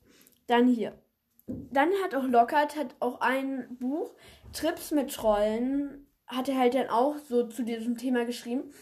Dann 0.47 0.69
hier. 0.69 0.99
Dann 1.47 1.91
hat 2.03 2.15
auch 2.15 2.25
Lockhart 2.25 2.77
hat 2.77 2.95
auch 3.01 3.21
ein 3.21 3.77
Buch, 3.79 4.15
Trips 4.53 4.93
mit 4.93 5.13
Trollen, 5.13 6.07
hat 6.27 6.49
er 6.49 6.59
halt 6.59 6.75
dann 6.75 6.89
auch 6.89 7.19
so 7.19 7.47
zu 7.47 7.65
diesem 7.65 7.99
Thema 7.99 8.25
geschrieben. 8.25 8.73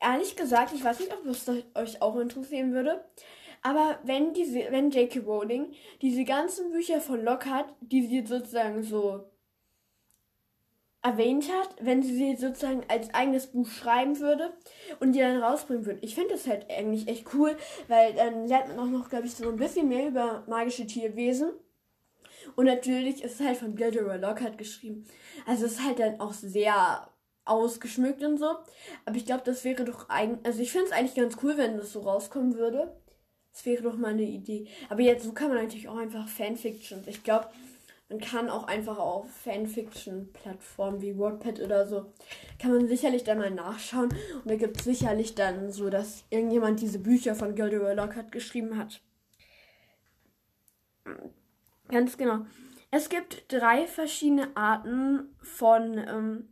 Ehrlich 0.00 0.36
gesagt, 0.36 0.72
ich 0.74 0.82
weiß 0.82 1.00
nicht, 1.00 1.12
ob 1.12 1.24
das 1.24 1.48
euch 1.74 2.02
auch 2.02 2.16
interessieren 2.16 2.72
würde. 2.72 3.04
Aber 3.62 3.98
wenn 4.04 4.34
wenn 4.34 4.90
J.K. 4.90 5.20
Rowling 5.20 5.72
diese 6.00 6.24
ganzen 6.24 6.70
Bücher 6.70 7.00
von 7.00 7.22
Lockhart, 7.22 7.72
die 7.80 8.06
sie 8.06 8.24
sozusagen 8.24 8.82
so 8.82 9.24
erwähnt 11.02 11.48
hat, 11.50 11.76
wenn 11.80 12.02
sie 12.02 12.14
sie 12.14 12.36
sozusagen 12.36 12.84
als 12.88 13.12
eigenes 13.14 13.46
Buch 13.46 13.68
schreiben 13.68 14.18
würde 14.18 14.52
und 15.00 15.12
die 15.12 15.20
dann 15.20 15.42
rausbringen 15.42 15.86
würde. 15.86 16.00
Ich 16.02 16.14
finde 16.14 16.30
das 16.30 16.46
halt 16.46 16.68
eigentlich 16.70 17.08
echt 17.08 17.32
cool, 17.34 17.56
weil 17.86 18.14
dann 18.14 18.46
lernt 18.46 18.68
man 18.68 18.78
auch 18.80 18.90
noch, 18.90 19.08
glaube 19.08 19.26
ich, 19.26 19.34
so 19.34 19.48
ein 19.48 19.56
bisschen 19.56 19.88
mehr 19.88 20.08
über 20.08 20.44
magische 20.48 20.86
Tierwesen. 20.86 21.52
Und 22.56 22.66
natürlich 22.66 23.22
ist 23.22 23.40
es 23.40 23.46
halt 23.46 23.58
von 23.58 23.76
Gilderoy 23.76 24.18
Lockhart 24.18 24.58
geschrieben. 24.58 25.06
Also 25.46 25.66
es 25.66 25.72
ist 25.72 25.84
halt 25.84 26.00
dann 26.00 26.20
auch 26.20 26.32
sehr 26.32 27.08
ausgeschmückt 27.44 28.22
und 28.22 28.38
so. 28.38 28.56
Aber 29.04 29.16
ich 29.16 29.26
glaube, 29.26 29.42
das 29.44 29.64
wäre 29.64 29.84
doch 29.84 30.08
eigentlich. 30.08 30.44
Also 30.46 30.60
ich 30.60 30.72
finde 30.72 30.86
es 30.86 30.92
eigentlich 30.92 31.14
ganz 31.14 31.36
cool, 31.42 31.56
wenn 31.56 31.76
das 31.76 31.92
so 31.92 32.00
rauskommen 32.00 32.56
würde. 32.56 32.96
Das 33.52 33.64
wäre 33.66 33.82
doch 33.82 33.96
mal 33.96 34.12
eine 34.12 34.22
Idee. 34.22 34.68
Aber 34.88 35.00
jetzt 35.00 35.24
so 35.24 35.32
kann 35.32 35.48
man 35.48 35.58
natürlich 35.58 35.88
auch 35.88 35.96
einfach 35.96 36.28
Fanfictions. 36.28 37.06
Ich 37.06 37.24
glaube, 37.24 37.48
man 38.08 38.20
kann 38.20 38.48
auch 38.48 38.64
einfach 38.64 38.98
auf 38.98 39.30
Fanfiction-Plattformen 39.44 41.02
wie 41.02 41.18
WordPad 41.18 41.60
oder 41.60 41.86
so, 41.86 42.12
kann 42.58 42.72
man 42.72 42.88
sicherlich 42.88 43.24
dann 43.24 43.38
mal 43.38 43.50
nachschauen. 43.50 44.08
Und 44.34 44.50
da 44.50 44.56
gibt 44.56 44.78
es 44.78 44.84
sicherlich 44.84 45.34
dann 45.34 45.70
so, 45.70 45.90
dass 45.90 46.24
irgendjemand 46.30 46.80
diese 46.80 46.98
Bücher 46.98 47.34
von 47.34 47.54
Gilderoy 47.54 47.94
Lockhart 47.94 48.32
geschrieben 48.32 48.78
hat. 48.78 49.02
Ganz 51.88 52.16
genau. 52.16 52.46
Es 52.90 53.10
gibt 53.10 53.52
drei 53.52 53.86
verschiedene 53.86 54.56
Arten 54.56 55.36
von, 55.42 55.98
ähm, 55.98 56.48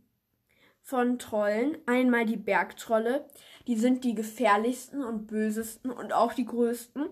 von 0.83 1.17
Trollen. 1.17 1.77
Einmal 1.87 2.27
die 2.27 2.37
Bergtrolle. 2.37 3.27
Die 3.65 3.75
sind 3.75 4.03
die 4.03 4.13
gefährlichsten 4.13 5.03
und 5.03 5.25
bösesten 5.25 5.89
und 5.89 6.13
auch 6.13 6.33
die 6.33 6.45
größten. 6.45 7.07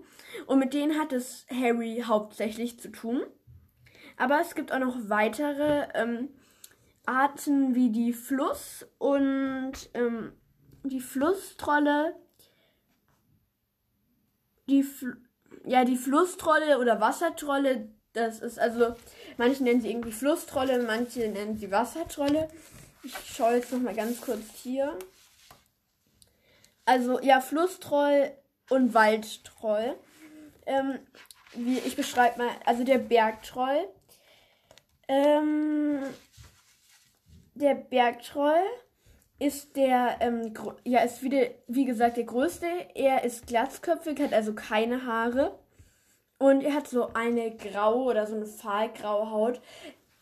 Und 0.45 0.59
mit 0.59 0.75
denen 0.75 0.99
hat 0.99 1.13
es 1.13 1.47
Harry 1.49 2.03
hauptsächlich 2.05 2.79
zu 2.79 2.91
tun. 2.91 3.23
Aber 4.17 4.39
es 4.41 4.55
gibt 4.55 4.71
auch 4.71 4.79
noch 4.79 4.97
weitere 5.09 5.87
ähm, 5.93 6.29
Arten 7.05 7.75
wie 7.75 7.89
die 7.89 8.13
Fluss 8.13 8.85
und 8.97 9.73
ähm, 9.93 10.33
die 10.83 11.01
Flusstrolle. 11.01 12.15
Die 14.67 14.83
Fl 14.83 15.17
ja, 15.67 15.83
die 15.83 15.97
Flusstrolle 15.97 16.79
oder 16.79 17.01
Wassertrolle, 17.01 17.89
das 18.13 18.39
ist 18.39 18.59
also, 18.59 18.95
manche 19.37 19.63
nennen 19.63 19.81
sie 19.81 19.89
irgendwie 19.89 20.11
Flusstrolle, 20.11 20.83
manche 20.83 21.27
nennen 21.27 21.57
sie 21.57 21.71
Wassertrolle. 21.71 22.49
Ich 23.03 23.15
schaue 23.35 23.55
jetzt 23.55 23.71
nochmal 23.71 23.95
ganz 23.95 24.21
kurz 24.21 24.43
hier. 24.61 24.97
Also, 26.85 27.19
ja, 27.21 27.41
Flusstroll 27.41 28.31
und 28.69 28.93
Waldtroll. 28.93 29.95
Ähm, 30.67 30.99
wie, 31.53 31.79
ich 31.79 31.95
beschreibe 31.95 32.39
mal, 32.39 32.49
also 32.65 32.83
der 32.83 32.99
Bergtroll. 32.99 33.87
Ähm, 35.07 36.03
der 37.53 37.75
Bergtroll 37.75 38.63
ist 39.39 39.75
der, 39.75 40.17
ähm, 40.21 40.53
ja, 40.83 41.01
ist 41.01 41.21
wieder, 41.21 41.47
wie 41.67 41.85
gesagt, 41.85 42.17
der 42.17 42.23
größte. 42.23 42.67
Er 42.95 43.23
ist 43.23 43.47
glatzköpfig, 43.47 44.19
hat 44.19 44.33
also 44.33 44.53
keine 44.53 45.05
Haare. 45.05 45.59
Und 46.37 46.61
er 46.61 46.73
hat 46.73 46.87
so 46.87 47.13
eine 47.13 47.55
graue 47.55 48.05
oder 48.05 48.27
so 48.27 48.35
eine 48.35 48.45
fahlgraue 48.45 49.31
Haut. 49.31 49.61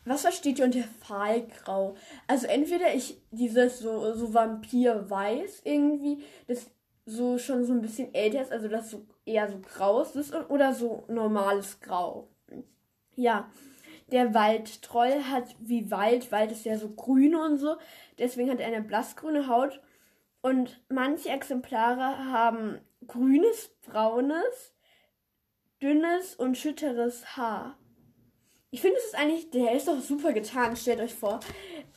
Was 0.06 0.22
versteht 0.22 0.60
ihr 0.60 0.66
unter 0.66 0.84
fahlgrau? 0.84 1.96
Also 2.28 2.48
entweder 2.48 2.94
ich 2.94 3.22
dieses 3.32 3.80
so, 3.80 4.14
so 4.14 4.34
Vampir-Weiß 4.34 5.62
irgendwie, 5.64 6.24
das 6.48 6.70
so 7.06 7.38
schon 7.38 7.66
so 7.66 7.74
ein 7.74 7.82
bisschen 7.82 8.14
älter 8.14 8.42
ist, 8.42 8.52
also 8.52 8.68
das 8.68 8.90
so 8.90 9.06
eher 9.26 9.50
so 9.50 9.60
grau 9.60 10.02
ist, 10.02 10.16
oder 10.50 10.74
so 10.74 11.04
normales 11.08 11.80
Grau. 11.80 12.30
Ja, 13.16 13.50
der 14.08 14.34
Waldtroll 14.34 15.24
hat 15.30 15.56
wie 15.60 15.90
Wald, 15.92 16.32
Wald 16.32 16.52
ist 16.52 16.66
ja 16.66 16.78
so 16.78 16.90
grün 16.90 17.36
und 17.36 17.58
so, 17.58 17.76
deswegen 18.20 18.50
hat 18.50 18.60
er 18.60 18.68
eine 18.68 18.82
blassgrüne 18.82 19.48
Haut. 19.48 19.82
Und 20.42 20.82
manche 20.90 21.30
Exemplare 21.30 22.32
haben 22.32 22.80
grünes, 23.08 23.72
braunes 23.88 24.74
dünnes 25.84 26.36
und 26.36 26.58
schütteres 26.58 27.36
Haar. 27.36 27.78
Ich 28.72 28.82
finde, 28.82 28.98
es 28.98 29.06
ist 29.06 29.16
eigentlich, 29.16 29.52
der 29.52 29.74
ist 29.74 29.88
doch 29.88 30.00
super 30.00 30.34
getan. 30.34 30.76
Stellt 30.76 31.02
euch 31.02 31.14
vor, 31.14 31.42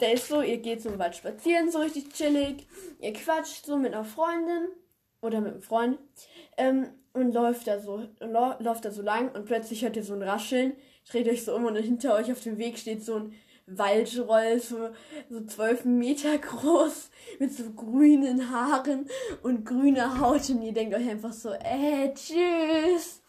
der 0.00 0.12
ist 0.12 0.28
so, 0.28 0.42
ihr 0.42 0.58
geht 0.58 0.82
so 0.82 0.90
im 0.90 0.98
Wald 0.98 1.16
spazieren, 1.16 1.70
so 1.70 1.78
richtig 1.78 2.12
chillig. 2.12 2.66
Ihr 3.00 3.12
quatscht 3.14 3.64
so 3.64 3.78
mit 3.78 3.94
einer 3.94 4.04
Freundin 4.04 4.68
oder 5.22 5.40
mit 5.40 5.52
einem 5.52 5.62
Freund 5.62 5.98
ähm, 6.58 6.88
und 7.14 7.32
läuft 7.32 7.66
da 7.66 7.80
so, 7.80 8.06
läuft 8.20 8.84
da 8.84 8.90
so 8.90 9.00
lang 9.00 9.30
und 9.34 9.46
plötzlich 9.46 9.82
hört 9.82 9.96
ihr 9.96 10.04
so 10.04 10.14
ein 10.14 10.22
Rascheln. 10.22 10.74
Dreht 11.10 11.28
euch 11.28 11.44
so 11.44 11.54
um 11.54 11.66
und 11.66 11.76
hinter 11.76 12.14
euch 12.14 12.30
auf 12.32 12.40
dem 12.40 12.58
Weg 12.58 12.78
steht 12.78 13.04
so 13.04 13.16
ein 13.16 13.34
Waldroll, 13.66 14.60
so, 14.60 14.90
so 15.28 15.44
zwölf 15.44 15.84
Meter 15.84 16.38
groß, 16.38 17.10
mit 17.40 17.52
so 17.52 17.70
grünen 17.72 18.50
Haaren 18.50 19.08
und 19.42 19.64
grüner 19.64 20.20
Haut 20.20 20.48
und 20.50 20.62
ihr 20.62 20.72
denkt 20.72 20.94
euch 20.94 21.08
einfach 21.08 21.32
so, 21.32 21.50
äh, 21.50 22.12
tschüss. 22.14 23.22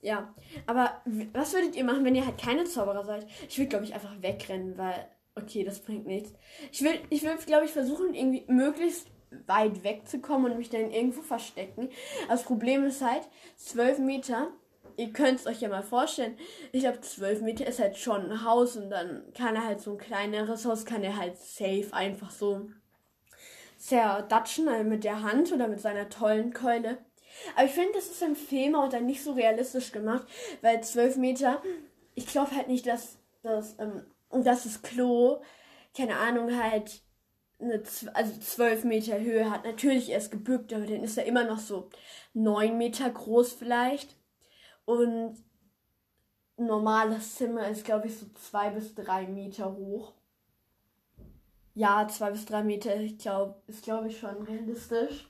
Ja, 0.00 0.34
aber 0.66 1.02
was 1.32 1.52
würdet 1.52 1.76
ihr 1.76 1.84
machen, 1.84 2.04
wenn 2.04 2.14
ihr 2.14 2.26
halt 2.26 2.38
keine 2.38 2.64
Zauberer 2.64 3.04
seid? 3.04 3.26
Ich 3.48 3.58
würde, 3.58 3.68
glaube 3.68 3.84
ich, 3.84 3.94
einfach 3.94 4.20
wegrennen, 4.20 4.76
weil, 4.76 5.06
okay, 5.36 5.62
das 5.62 5.80
bringt 5.80 6.06
nichts. 6.06 6.32
Ich 6.72 6.82
will, 6.82 6.98
ich 7.08 7.22
will, 7.22 7.36
glaube 7.46 7.66
ich, 7.66 7.70
versuchen, 7.70 8.14
irgendwie 8.14 8.44
möglichst 8.48 9.06
weit 9.46 9.84
wegzukommen 9.84 10.50
und 10.50 10.58
mich 10.58 10.70
dann 10.70 10.90
irgendwo 10.90 11.22
verstecken. 11.22 11.88
Das 12.28 12.42
Problem 12.42 12.84
ist 12.84 13.00
halt, 13.00 13.28
zwölf 13.56 13.98
Meter, 13.98 14.52
ihr 14.96 15.12
könnt 15.12 15.40
es 15.40 15.46
euch 15.46 15.60
ja 15.60 15.68
mal 15.68 15.82
vorstellen, 15.82 16.36
ich 16.72 16.80
glaube, 16.82 17.00
zwölf 17.00 17.40
Meter 17.40 17.66
ist 17.66 17.80
halt 17.80 17.96
schon 17.96 18.30
ein 18.30 18.44
Haus 18.44 18.76
und 18.76 18.90
dann 18.90 19.22
kann 19.34 19.56
er 19.56 19.64
halt 19.64 19.80
so 19.80 19.92
ein 19.92 19.98
kleineres 19.98 20.64
Haus, 20.64 20.84
kann 20.84 21.02
er 21.02 21.16
halt 21.16 21.36
safe 21.38 21.88
einfach 21.92 22.30
so 22.30 22.70
zerdatschen 23.78 24.68
also 24.68 24.84
mit 24.84 25.04
der 25.04 25.22
Hand 25.22 25.52
oder 25.52 25.66
mit 25.68 25.80
seiner 25.80 26.08
tollen 26.08 26.52
Keule. 26.52 26.98
Aber 27.56 27.64
ich 27.64 27.72
finde, 27.72 27.92
das 27.94 28.06
ist 28.06 28.22
im 28.22 28.36
Film 28.36 28.74
auch 28.74 28.88
dann 28.88 29.06
nicht 29.06 29.22
so 29.22 29.32
realistisch 29.32 29.92
gemacht, 29.92 30.26
weil 30.60 30.82
zwölf 30.82 31.16
Meter, 31.16 31.62
ich 32.14 32.26
glaube 32.26 32.54
halt 32.54 32.68
nicht, 32.68 32.86
dass 32.86 33.18
das, 33.42 33.76
ähm, 33.78 34.04
dass 34.30 34.64
das 34.64 34.82
Klo, 34.82 35.40
keine 35.96 36.16
Ahnung, 36.16 36.56
halt 36.56 37.02
eine, 37.60 37.82
also 38.14 38.38
zwölf 38.40 38.84
Meter 38.84 39.18
Höhe 39.20 39.50
hat. 39.50 39.64
Natürlich 39.64 40.10
er 40.10 40.18
ist 40.18 40.30
gebückt, 40.30 40.72
aber 40.72 40.86
dann 40.86 41.02
ist 41.02 41.18
er 41.18 41.24
immer 41.24 41.44
noch 41.44 41.58
so 41.58 41.90
neun 42.34 42.78
Meter 42.78 43.08
groß 43.10 43.52
vielleicht. 43.52 44.16
Und 44.84 45.36
ein 46.58 46.66
normales 46.66 47.36
Zimmer 47.36 47.68
ist, 47.68 47.84
glaube 47.84 48.06
ich, 48.08 48.18
so 48.18 48.26
zwei 48.34 48.70
bis 48.70 48.94
drei 48.94 49.26
Meter 49.26 49.74
hoch. 49.74 50.12
Ja, 51.74 52.06
zwei 52.08 52.30
bis 52.30 52.44
drei 52.44 52.62
Meter, 52.62 52.96
ich 52.96 53.18
glaube, 53.18 53.54
ist, 53.66 53.84
glaube 53.84 54.08
ich, 54.08 54.18
schon 54.18 54.42
realistisch. 54.42 55.26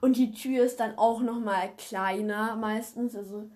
Und 0.00 0.16
die 0.16 0.32
Tür 0.32 0.64
ist 0.64 0.80
dann 0.80 0.98
auch 0.98 1.20
nochmal 1.20 1.70
kleiner 1.76 2.56
meistens. 2.56 3.16
Also, 3.16 3.50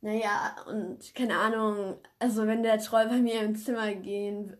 naja, 0.00 0.56
und 0.68 1.14
keine 1.14 1.36
Ahnung, 1.36 1.96
also 2.18 2.46
wenn 2.46 2.62
der 2.62 2.78
Troll 2.78 3.06
bei 3.08 3.18
mir 3.18 3.42
im 3.42 3.56
Zimmer 3.56 3.92
gehen, 3.94 4.56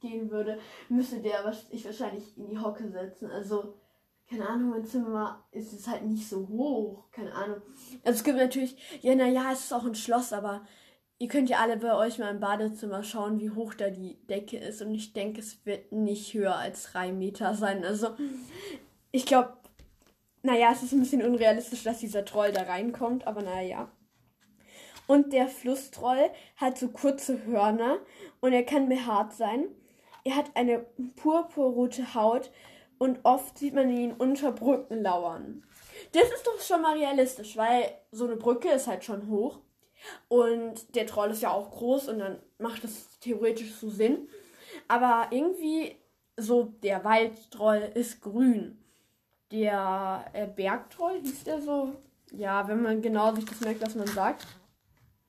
gehen 0.00 0.30
würde, 0.30 0.58
müsste 0.88 1.20
der 1.20 1.52
ich 1.70 1.84
wahrscheinlich 1.84 2.36
in 2.36 2.48
die 2.48 2.58
Hocke 2.58 2.88
setzen. 2.88 3.30
Also, 3.30 3.74
keine 4.28 4.46
Ahnung, 4.46 4.70
mein 4.70 4.84
Zimmer 4.84 5.44
ist 5.52 5.72
es 5.72 5.88
halt 5.88 6.04
nicht 6.04 6.28
so 6.28 6.46
hoch. 6.48 7.10
Keine 7.12 7.34
Ahnung. 7.34 7.62
Also 8.04 8.18
es 8.18 8.24
gibt 8.24 8.36
natürlich, 8.36 8.76
ja, 9.00 9.14
naja, 9.14 9.50
es 9.52 9.64
ist 9.64 9.72
auch 9.72 9.86
ein 9.86 9.94
Schloss, 9.94 10.32
aber 10.32 10.66
ihr 11.18 11.28
könnt 11.28 11.48
ja 11.48 11.58
alle 11.58 11.78
bei 11.78 11.94
euch 11.94 12.18
mal 12.18 12.30
im 12.30 12.40
Badezimmer 12.40 13.02
schauen, 13.02 13.40
wie 13.40 13.50
hoch 13.50 13.72
da 13.74 13.88
die 13.88 14.18
Decke 14.26 14.58
ist. 14.58 14.82
Und 14.82 14.94
ich 14.94 15.14
denke, 15.14 15.40
es 15.40 15.64
wird 15.64 15.92
nicht 15.92 16.34
höher 16.34 16.56
als 16.56 16.84
drei 16.92 17.10
Meter 17.12 17.54
sein. 17.54 17.84
Also, 17.84 18.16
ich 19.12 19.24
glaube, 19.24 19.54
naja, 20.42 20.70
es 20.72 20.82
ist 20.82 20.92
ein 20.92 21.00
bisschen 21.00 21.24
unrealistisch, 21.24 21.82
dass 21.82 22.00
dieser 22.00 22.24
Troll 22.24 22.52
da 22.52 22.62
reinkommt, 22.62 23.26
aber 23.26 23.42
naja. 23.42 23.90
Und 25.06 25.32
der 25.32 25.48
Flusstroll 25.48 26.30
hat 26.56 26.76
so 26.76 26.88
kurze 26.88 27.46
Hörner 27.46 27.98
und 28.40 28.52
er 28.52 28.62
kann 28.62 28.90
behaart 28.90 29.32
sein. 29.32 29.64
Er 30.24 30.36
hat 30.36 30.54
eine 30.54 30.84
purpurrote 31.16 32.14
Haut 32.14 32.50
und 32.98 33.20
oft 33.24 33.58
sieht 33.58 33.74
man 33.74 33.90
ihn 33.90 34.12
unter 34.12 34.52
Brücken 34.52 35.02
lauern. 35.02 35.64
Das 36.12 36.24
ist 36.24 36.46
doch 36.46 36.60
schon 36.60 36.82
mal 36.82 36.96
realistisch, 36.96 37.56
weil 37.56 37.90
so 38.12 38.26
eine 38.26 38.36
Brücke 38.36 38.70
ist 38.70 38.86
halt 38.86 39.04
schon 39.04 39.28
hoch 39.28 39.60
und 40.28 40.94
der 40.94 41.06
Troll 41.06 41.30
ist 41.30 41.42
ja 41.42 41.50
auch 41.50 41.70
groß 41.70 42.08
und 42.08 42.20
dann 42.20 42.38
macht 42.58 42.84
das 42.84 43.18
theoretisch 43.20 43.74
so 43.74 43.90
Sinn. 43.90 44.28
Aber 44.86 45.28
irgendwie 45.30 45.96
so 46.36 46.72
der 46.82 47.04
Waldtroll 47.04 47.90
ist 47.94 48.20
grün 48.20 48.78
der 49.50 50.26
äh, 50.32 50.46
Bergtroll, 50.46 51.20
hieß 51.22 51.44
der 51.44 51.60
so? 51.60 51.94
Ja, 52.32 52.68
wenn 52.68 52.82
man 52.82 53.00
genau 53.00 53.34
sich 53.34 53.44
das 53.44 53.60
merkt, 53.60 53.80
was 53.80 53.94
man 53.94 54.06
sagt. 54.06 54.46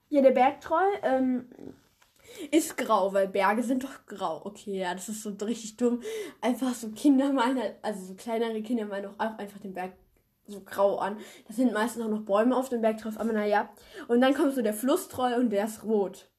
Ja, 0.10 0.22
der 0.22 0.32
Bergtroll 0.32 0.92
ähm, 1.04 1.50
ist 2.52 2.78
grau, 2.78 3.14
weil 3.14 3.28
Berge 3.28 3.64
sind 3.64 3.84
doch 3.84 4.06
grau. 4.06 4.46
Okay, 4.46 4.80
ja, 4.80 4.94
das 4.94 5.10
ist 5.10 5.24
so 5.24 5.32
richtig 5.42 5.78
dumm. 5.78 6.02
Einfach 6.42 6.74
so 6.74 6.90
Kinder 6.90 7.32
meinen 7.32 7.60
halt, 7.60 7.76
also 7.82 8.06
so 8.06 8.14
kleinere 8.16 8.62
Kinder 8.62 8.86
meinen 8.86 9.08
auch 9.08 9.38
einfach 9.38 9.60
den 9.60 9.74
Berg 9.74 9.94
so 10.48 10.62
grau 10.62 10.98
an. 10.98 11.18
Da 11.48 11.54
sind 11.54 11.74
meistens 11.74 12.04
auch 12.04 12.10
noch 12.10 12.22
Bäume 12.22 12.56
auf 12.56 12.70
dem 12.70 12.82
Berg 12.82 12.98
drauf, 12.98 13.20
aber 13.20 13.34
naja. 13.34 13.70
Und 14.08 14.22
dann 14.22 14.34
kommt 14.34 14.56
so 14.56 14.62
der 14.62 14.74
Flusstroll 14.74 15.34
und 15.34 15.50
der 15.52 15.66
ist 15.66 15.84
rot. 15.84 16.30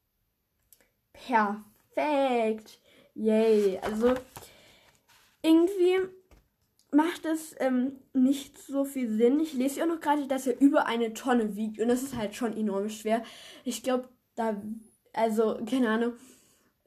Perfekt. 1.13 2.79
Yay. 3.15 3.79
Also 3.79 4.15
irgendwie 5.41 5.97
macht 6.91 7.25
es 7.25 7.55
ähm, 7.59 7.99
nicht 8.13 8.57
so 8.57 8.83
viel 8.83 9.11
Sinn. 9.11 9.39
Ich 9.39 9.53
lese 9.53 9.79
ja 9.79 9.85
auch 9.85 9.89
noch 9.89 10.01
gerade, 10.01 10.27
dass 10.27 10.47
er 10.47 10.59
über 10.59 10.85
eine 10.85 11.13
Tonne 11.13 11.55
wiegt 11.55 11.79
und 11.79 11.87
das 11.87 12.03
ist 12.03 12.15
halt 12.15 12.35
schon 12.35 12.55
enorm 12.55 12.89
schwer. 12.89 13.23
Ich 13.63 13.83
glaube, 13.83 14.09
da, 14.35 14.61
also, 15.13 15.59
keine 15.69 15.89
Ahnung, 15.89 16.13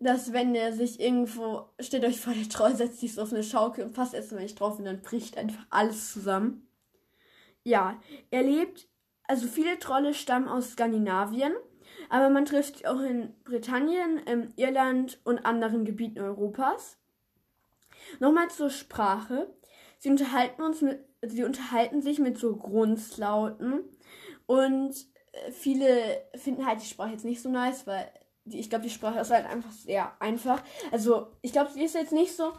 dass 0.01 0.33
wenn 0.33 0.55
er 0.55 0.73
sich 0.73 1.01
irgendwo, 1.01 1.69
stellt 1.81 2.05
euch 2.05 2.21
vor, 2.21 2.35
der 2.35 2.49
Troll 2.49 2.75
setzt 2.75 3.01
sich 3.01 3.15
so 3.15 3.23
auf 3.23 3.33
eine 3.33 3.43
Schaukel 3.43 3.85
und 3.85 3.95
passt 3.95 4.15
erstmal 4.15 4.43
nicht 4.43 4.59
drauf 4.59 4.79
und 4.79 4.85
dann 4.85 5.03
bricht 5.03 5.39
einfach 5.39 5.67
alles 5.71 6.13
zusammen. 6.13 6.69
Ja, 7.63 8.01
er 8.31 8.43
lebt, 8.43 8.89
also 9.27 9.47
viele 9.47 9.79
Trolle 9.79 10.13
stammen 10.13 10.49
aus 10.49 10.73
Skandinavien, 10.73 11.55
aber 12.11 12.29
man 12.29 12.45
trifft 12.45 12.79
sie 12.79 12.87
auch 12.87 13.01
in 13.01 13.35
Britannien, 13.45 14.19
in 14.19 14.53
Irland 14.57 15.19
und 15.25 15.47
anderen 15.47 15.85
Gebieten 15.85 16.21
Europas. 16.21 16.99
Nochmal 18.21 18.51
zur 18.51 18.71
Sprache. 18.71 19.53
Sie 19.99 20.11
unterhalten 20.11 20.61
uns 20.63 20.83
mit, 20.83 21.03
sie 21.23 21.45
unterhalten 21.45 22.03
sich 22.03 22.19
mit 22.19 22.37
so 22.37 22.55
Grunzlauten 22.57 23.85
und 24.45 24.95
äh, 25.33 25.51
viele 25.51 26.23
finden 26.35 26.67
halt 26.67 26.83
die 26.83 26.87
Sprache 26.87 27.13
jetzt 27.13 27.25
nicht 27.25 27.41
so 27.41 27.49
nice, 27.49 27.87
weil 27.87 28.11
ich 28.47 28.69
glaube, 28.69 28.85
die 28.85 28.91
Sprache 28.91 29.21
ist 29.21 29.31
halt 29.31 29.47
einfach 29.47 29.71
sehr 29.71 30.13
einfach. 30.21 30.63
Also, 30.93 31.29
ich 31.43 31.53
glaube, 31.53 31.71
sie 31.73 31.83
ist 31.83 31.95
jetzt 31.95 32.13
nicht 32.13 32.37
so, 32.37 32.53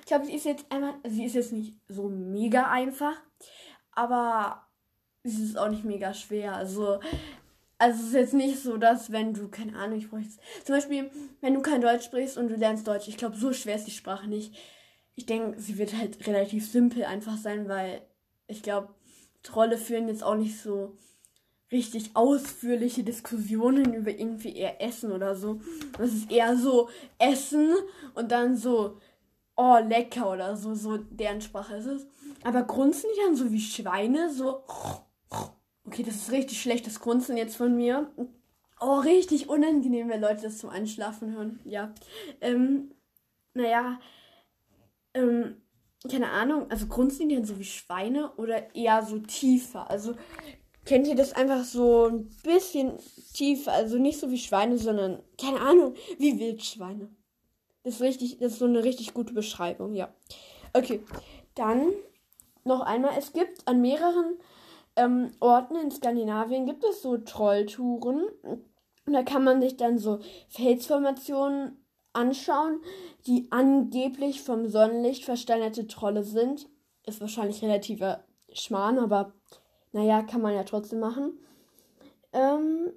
ich 0.00 0.06
glaube, 0.06 0.26
sie 0.26 0.34
ist 0.34 0.44
jetzt 0.44 0.66
einmal, 0.70 0.94
sie 1.04 1.24
ist 1.24 1.34
jetzt 1.34 1.52
nicht 1.52 1.74
so 1.88 2.08
mega 2.08 2.70
einfach, 2.70 3.16
aber 3.92 4.66
sie 5.24 5.44
ist 5.44 5.58
auch 5.58 5.68
nicht 5.68 5.84
mega 5.84 6.14
schwer. 6.14 6.54
Also, 6.54 7.00
also 7.78 8.00
es 8.00 8.08
ist 8.08 8.14
jetzt 8.14 8.34
nicht 8.34 8.62
so, 8.62 8.76
dass 8.76 9.10
wenn 9.10 9.34
du, 9.34 9.48
keine 9.48 9.76
Ahnung, 9.76 9.98
ich 9.98 10.08
brauche 10.08 10.22
zum 10.64 10.74
Beispiel, 10.74 11.10
wenn 11.40 11.54
du 11.54 11.62
kein 11.62 11.80
Deutsch 11.80 12.04
sprichst 12.04 12.38
und 12.38 12.48
du 12.48 12.54
lernst 12.54 12.86
Deutsch, 12.86 13.08
ich 13.08 13.16
glaube, 13.16 13.36
so 13.36 13.52
schwer 13.52 13.76
ist 13.76 13.86
die 13.86 13.90
Sprache 13.90 14.28
nicht 14.28 14.54
ich 15.14 15.26
denke, 15.26 15.60
sie 15.60 15.78
wird 15.78 15.96
halt 15.96 16.26
relativ 16.26 16.70
simpel 16.70 17.04
einfach 17.04 17.36
sein, 17.36 17.68
weil 17.68 18.02
ich 18.46 18.62
glaube, 18.62 18.94
Trolle 19.42 19.76
führen 19.76 20.08
jetzt 20.08 20.22
auch 20.22 20.36
nicht 20.36 20.60
so 20.60 20.96
richtig 21.72 22.10
ausführliche 22.14 23.02
Diskussionen 23.02 23.94
über 23.94 24.10
irgendwie 24.10 24.54
eher 24.54 24.80
Essen 24.80 25.10
oder 25.10 25.34
so. 25.34 25.60
Das 25.98 26.12
ist 26.12 26.30
eher 26.30 26.56
so 26.56 26.88
Essen 27.18 27.74
und 28.14 28.30
dann 28.30 28.56
so, 28.56 28.98
oh, 29.56 29.78
lecker 29.78 30.30
oder 30.30 30.56
so, 30.56 30.74
so 30.74 30.98
deren 30.98 31.40
Sprache 31.40 31.76
ist 31.76 31.86
es. 31.86 32.06
Aber 32.44 32.62
grunzen 32.62 33.08
die 33.14 33.20
dann 33.24 33.36
so 33.36 33.50
wie 33.50 33.60
Schweine, 33.60 34.32
so. 34.32 34.64
Okay, 35.84 36.02
das 36.02 36.16
ist 36.16 36.32
richtig 36.32 36.60
schlechtes 36.60 37.00
Grunzen 37.00 37.36
jetzt 37.36 37.56
von 37.56 37.74
mir. 37.74 38.10
Oh, 38.80 38.98
richtig 39.00 39.48
unangenehm, 39.48 40.08
wenn 40.08 40.20
Leute 40.20 40.42
das 40.42 40.58
zum 40.58 40.70
Einschlafen 40.70 41.32
hören. 41.32 41.60
Ja. 41.64 41.94
Ähm, 42.40 42.92
naja, 43.54 43.98
ähm, 45.14 45.56
keine 46.10 46.30
Ahnung, 46.30 46.70
also 46.70 46.86
grunzen 46.86 47.28
die 47.28 47.36
dann 47.36 47.44
so 47.44 47.58
wie 47.58 47.64
Schweine 47.64 48.32
oder 48.36 48.74
eher 48.74 49.04
so 49.04 49.18
tiefer? 49.18 49.88
Also 49.88 50.16
kennt 50.84 51.06
ihr 51.06 51.14
das 51.14 51.32
einfach 51.32 51.64
so 51.64 52.06
ein 52.06 52.28
bisschen 52.42 52.98
tiefer, 53.34 53.72
also 53.72 53.98
nicht 53.98 54.18
so 54.18 54.30
wie 54.30 54.38
Schweine, 54.38 54.78
sondern 54.78 55.22
keine 55.40 55.60
Ahnung, 55.60 55.94
wie 56.18 56.38
Wildschweine. 56.38 57.10
Das 57.84 57.94
ist 57.94 58.02
richtig, 58.02 58.38
das 58.38 58.52
ist 58.52 58.58
so 58.58 58.66
eine 58.66 58.84
richtig 58.84 59.14
gute 59.14 59.32
Beschreibung, 59.32 59.94
ja. 59.94 60.12
Okay, 60.72 61.00
dann 61.54 61.88
noch 62.64 62.80
einmal, 62.80 63.12
es 63.18 63.32
gibt 63.32 63.66
an 63.66 63.80
mehreren 63.80 64.38
ähm, 64.96 65.32
Orten 65.40 65.76
in 65.76 65.90
Skandinavien 65.90 66.66
gibt 66.66 66.84
es 66.84 67.02
so 67.02 67.16
Trolltouren. 67.16 68.26
Und 68.42 69.12
da 69.12 69.22
kann 69.22 69.44
man 69.44 69.60
sich 69.60 69.76
dann 69.76 69.98
so 69.98 70.20
Felsformationen 70.48 71.84
anschauen, 72.12 72.80
die 73.26 73.48
angeblich 73.50 74.42
vom 74.42 74.68
Sonnenlicht 74.68 75.24
versteinerte 75.24 75.86
Trolle 75.86 76.22
sind. 76.22 76.68
Ist 77.04 77.20
wahrscheinlich 77.20 77.62
relativer 77.62 78.24
Schmarrn, 78.52 78.98
aber 78.98 79.32
naja, 79.92 80.22
kann 80.22 80.42
man 80.42 80.54
ja 80.54 80.64
trotzdem 80.64 81.00
machen. 81.00 81.38
Ähm, 82.32 82.92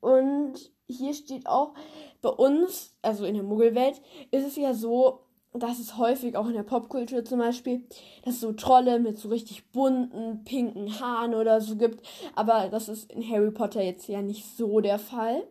und 0.00 0.54
hier 0.88 1.14
steht 1.14 1.46
auch, 1.46 1.74
bei 2.22 2.30
uns, 2.30 2.96
also 3.02 3.24
in 3.24 3.34
der 3.34 3.42
Muggelwelt, 3.42 4.00
ist 4.30 4.46
es 4.46 4.56
ja 4.56 4.74
so, 4.74 5.24
dass 5.52 5.78
es 5.78 5.96
häufig 5.96 6.36
auch 6.36 6.46
in 6.46 6.54
der 6.54 6.62
Popkultur 6.62 7.24
zum 7.24 7.38
Beispiel, 7.38 7.84
dass 8.22 8.34
es 8.34 8.40
so 8.40 8.52
Trolle 8.52 8.98
mit 8.98 9.18
so 9.18 9.28
richtig 9.28 9.70
bunten, 9.72 10.44
pinken 10.44 11.00
Haaren 11.00 11.34
oder 11.34 11.60
so 11.60 11.76
gibt. 11.76 12.06
Aber 12.34 12.68
das 12.68 12.88
ist 12.88 13.10
in 13.12 13.28
Harry 13.28 13.50
Potter 13.50 13.82
jetzt 13.82 14.08
ja 14.08 14.22
nicht 14.22 14.44
so 14.56 14.80
der 14.80 14.98
Fall. 14.98 15.46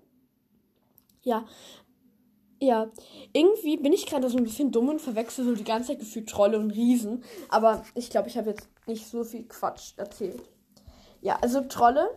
Ja, 1.23 1.45
ja, 2.59 2.87
irgendwie 3.33 3.77
bin 3.77 3.93
ich 3.93 4.05
gerade 4.05 4.29
so 4.29 4.37
ein 4.37 4.43
bisschen 4.43 4.71
dumm 4.71 4.89
und 4.89 5.01
verwechsel 5.01 5.45
so 5.45 5.55
die 5.55 5.63
ganze 5.63 5.89
Zeit 5.89 5.99
gefühlt 5.99 6.29
Trolle 6.29 6.59
und 6.59 6.71
Riesen. 6.71 7.23
Aber 7.49 7.83
ich 7.93 8.09
glaube, 8.09 8.27
ich 8.29 8.37
habe 8.37 8.49
jetzt 8.49 8.67
nicht 8.87 9.07
so 9.07 9.23
viel 9.23 9.43
Quatsch 9.43 9.93
erzählt. 9.97 10.41
Ja, 11.21 11.37
also 11.41 11.61
Trolle 11.61 12.09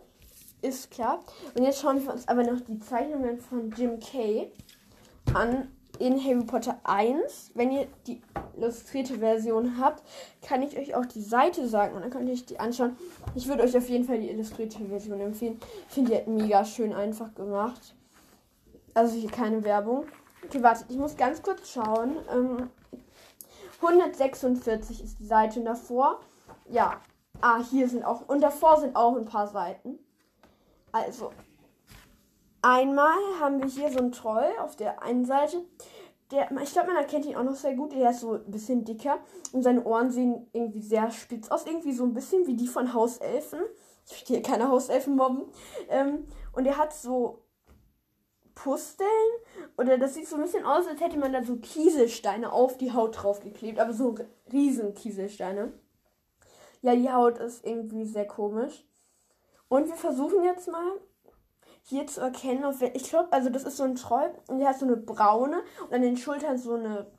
ist 0.63 0.91
klar. 0.91 1.21
Und 1.57 1.65
jetzt 1.65 1.81
schauen 1.81 2.03
wir 2.03 2.13
uns 2.13 2.29
aber 2.29 2.43
noch 2.43 2.61
die 2.61 2.79
Zeichnungen 2.79 3.39
von 3.39 3.71
Jim 3.73 3.99
Kay 3.99 4.51
an 5.35 5.69
in 5.99 6.23
Harry 6.25 6.45
Potter 6.45 6.81
1. 6.85 7.53
Wenn 7.55 7.73
ihr 7.73 7.87
die 8.07 8.21
illustrierte 8.57 9.19
Version 9.19 9.79
habt, 9.79 10.03
kann 10.43 10.63
ich 10.63 10.77
euch 10.79 10.95
auch 10.95 11.07
die 11.07 11.21
Seite 11.21 11.69
sagen 11.69 11.95
und 11.95 12.03
dann 12.03 12.11
könnt 12.11 12.29
ihr 12.29 12.35
euch 12.35 12.47
die 12.47 12.59
anschauen. 12.59 12.97
Ich 13.35 13.47
würde 13.49 13.63
euch 13.63 13.77
auf 13.77 13.89
jeden 13.89 14.05
Fall 14.05 14.21
die 14.21 14.31
illustrierte 14.31 14.85
Version 14.87 15.21
empfehlen. 15.21 15.61
Ich 15.89 15.95
finde 15.95 16.11
die 16.11 16.17
halt 16.17 16.29
mega 16.29 16.65
schön 16.65 16.93
einfach 16.93 17.35
gemacht. 17.35 17.95
Also 18.95 19.15
hier 19.17 19.31
keine 19.31 19.63
Werbung. 19.65 20.07
Okay, 20.45 20.63
wartet, 20.63 20.87
ich 20.89 20.97
muss 20.97 21.17
ganz 21.17 21.43
kurz 21.43 21.71
schauen. 21.71 22.17
Ähm, 22.33 22.71
146 23.83 25.03
ist 25.03 25.19
die 25.19 25.27
Seite 25.27 25.63
davor. 25.63 26.21
Ja. 26.69 27.01
Ah, 27.41 27.63
hier 27.63 27.89
sind 27.89 28.05
auch. 28.05 28.29
Und 28.29 28.41
davor 28.41 28.79
sind 28.79 28.97
auch 28.97 29.17
ein 29.17 29.25
paar 29.25 29.47
Seiten. 29.47 29.99
Also. 30.93 31.33
Einmal 32.63 33.19
haben 33.41 33.59
wir 33.59 33.69
hier 33.69 33.91
so 33.91 33.99
einen 33.99 34.13
Troll 34.13 34.49
auf 34.61 34.77
der 34.77 35.03
einen 35.03 35.25
Seite. 35.25 35.65
Der, 36.31 36.51
ich 36.63 36.73
glaube, 36.73 36.89
man 36.89 36.97
erkennt 36.97 37.25
ihn 37.25 37.37
auch 37.37 37.43
noch 37.43 37.55
sehr 37.55 37.75
gut. 37.75 37.93
Der 37.93 38.11
ist 38.11 38.21
so 38.21 38.35
ein 38.35 38.51
bisschen 38.51 38.85
dicker. 38.85 39.19
Und 39.53 39.63
seine 39.63 39.85
Ohren 39.85 40.11
sehen 40.11 40.47
irgendwie 40.53 40.83
sehr 40.83 41.11
spitz 41.11 41.51
aus. 41.51 41.67
Irgendwie 41.67 41.93
so 41.93 42.05
ein 42.05 42.13
bisschen 42.13 42.47
wie 42.47 42.57
die 42.57 42.69
von 42.69 42.93
Hauselfen. 42.93 43.61
Ich 44.05 44.13
möchte 44.13 44.35
hier 44.35 44.43
keine 44.43 44.69
Hauselfen 44.69 45.17
mobben. 45.17 45.45
Ähm, 45.89 46.27
und 46.53 46.67
er 46.67 46.77
hat 46.77 46.93
so 46.93 47.40
Pusteln. 48.63 49.09
Oder 49.77 49.99
das 49.99 50.15
sieht 50.15 50.29
so 50.29 50.37
ein 50.37 50.43
bisschen 50.43 50.65
aus, 50.65 50.87
als 50.87 51.01
hätte 51.01 51.19
man 51.19 51.33
da 51.33 51.43
so 51.43 51.57
Kieselsteine 51.57 52.53
auf 52.53 52.77
die 52.77 52.93
Haut 52.93 53.23
draufgeklebt. 53.23 53.79
Aber 53.79 53.93
so 53.93 54.15
riesen 54.53 54.95
Kieselsteine. 54.95 55.73
Ja, 56.83 56.95
die 56.95 57.11
Haut 57.11 57.39
ist 57.39 57.65
irgendwie 57.65 58.05
sehr 58.05 58.27
komisch. 58.27 58.85
Und 59.69 59.89
wir 59.89 59.97
versuchen 59.97 60.43
jetzt 60.45 60.69
mal 60.69 60.93
hier 61.83 62.07
zu 62.07 62.21
erkennen, 62.21 62.65
auf 62.65 62.83
ich 62.83 63.05
glaube, 63.05 63.33
also 63.33 63.49
das 63.49 63.65
ist 63.65 63.77
so 63.77 63.85
ein 63.85 63.95
Troll 63.95 64.31
und 64.49 64.59
der 64.59 64.69
hat 64.69 64.79
so 64.79 64.87
eine 64.87 64.97
braune 64.97 65.63
und 65.87 65.95
an 65.95 66.03
den 66.03 66.17
Schultern 66.17 66.59
so 66.59 66.75
eine, 66.75 67.11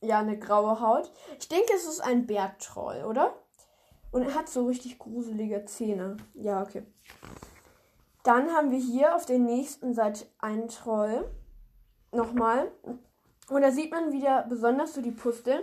ja, 0.00 0.20
eine 0.20 0.38
graue 0.38 0.80
Haut. 0.80 1.10
Ich 1.38 1.48
denke, 1.48 1.72
es 1.74 1.86
ist 1.86 2.00
ein 2.00 2.26
Bergtroll, 2.26 3.04
oder? 3.04 3.34
Und 4.10 4.22
er 4.22 4.34
hat 4.34 4.48
so 4.48 4.66
richtig 4.66 4.98
gruselige 4.98 5.64
Zähne. 5.66 6.16
Ja, 6.34 6.62
okay. 6.62 6.84
Dann 8.28 8.52
haben 8.52 8.70
wir 8.70 8.78
hier 8.78 9.16
auf 9.16 9.24
der 9.24 9.38
nächsten 9.38 9.94
Seite 9.94 10.26
einen 10.38 10.68
Troll. 10.68 11.30
Nochmal. 12.12 12.70
Und 13.48 13.62
da 13.62 13.70
sieht 13.70 13.90
man 13.90 14.12
wieder 14.12 14.44
besonders 14.46 14.92
so 14.92 15.00
die 15.00 15.12
Pusteln. 15.12 15.62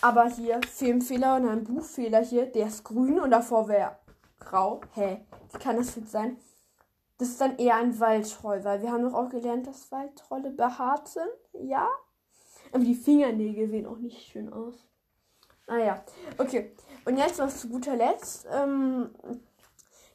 Aber 0.00 0.24
hier 0.30 0.62
Filmfehler 0.66 1.36
und 1.36 1.46
ein 1.46 1.64
Buchfehler 1.64 2.24
hier. 2.24 2.46
Der 2.46 2.68
ist 2.68 2.84
grün 2.84 3.20
und 3.20 3.30
davor 3.30 3.68
wäre 3.68 3.98
grau. 4.38 4.80
Hä? 4.94 5.26
Wie 5.52 5.58
kann 5.58 5.76
das 5.76 5.94
jetzt 5.94 6.10
sein? 6.10 6.38
Das 7.18 7.28
ist 7.28 7.40
dann 7.42 7.58
eher 7.58 7.74
ein 7.74 8.00
Waldtroll, 8.00 8.64
weil 8.64 8.80
wir 8.80 8.90
haben 8.90 9.04
doch 9.04 9.12
auch 9.12 9.28
gelernt, 9.28 9.66
dass 9.66 9.92
Waldtrolle 9.92 10.52
behaart 10.52 11.06
sind. 11.06 11.28
Ja? 11.52 11.86
Aber 12.72 12.82
die 12.82 12.94
Fingernägel 12.94 13.68
sehen 13.68 13.84
auch 13.84 13.98
nicht 13.98 14.26
schön 14.26 14.50
aus. 14.50 14.86
Naja, 15.66 16.02
okay. 16.38 16.74
Und 17.04 17.18
jetzt 17.18 17.38
noch 17.38 17.50
zu 17.50 17.68
guter 17.68 17.94
Letzt 17.94 18.46
ähm, 18.50 19.10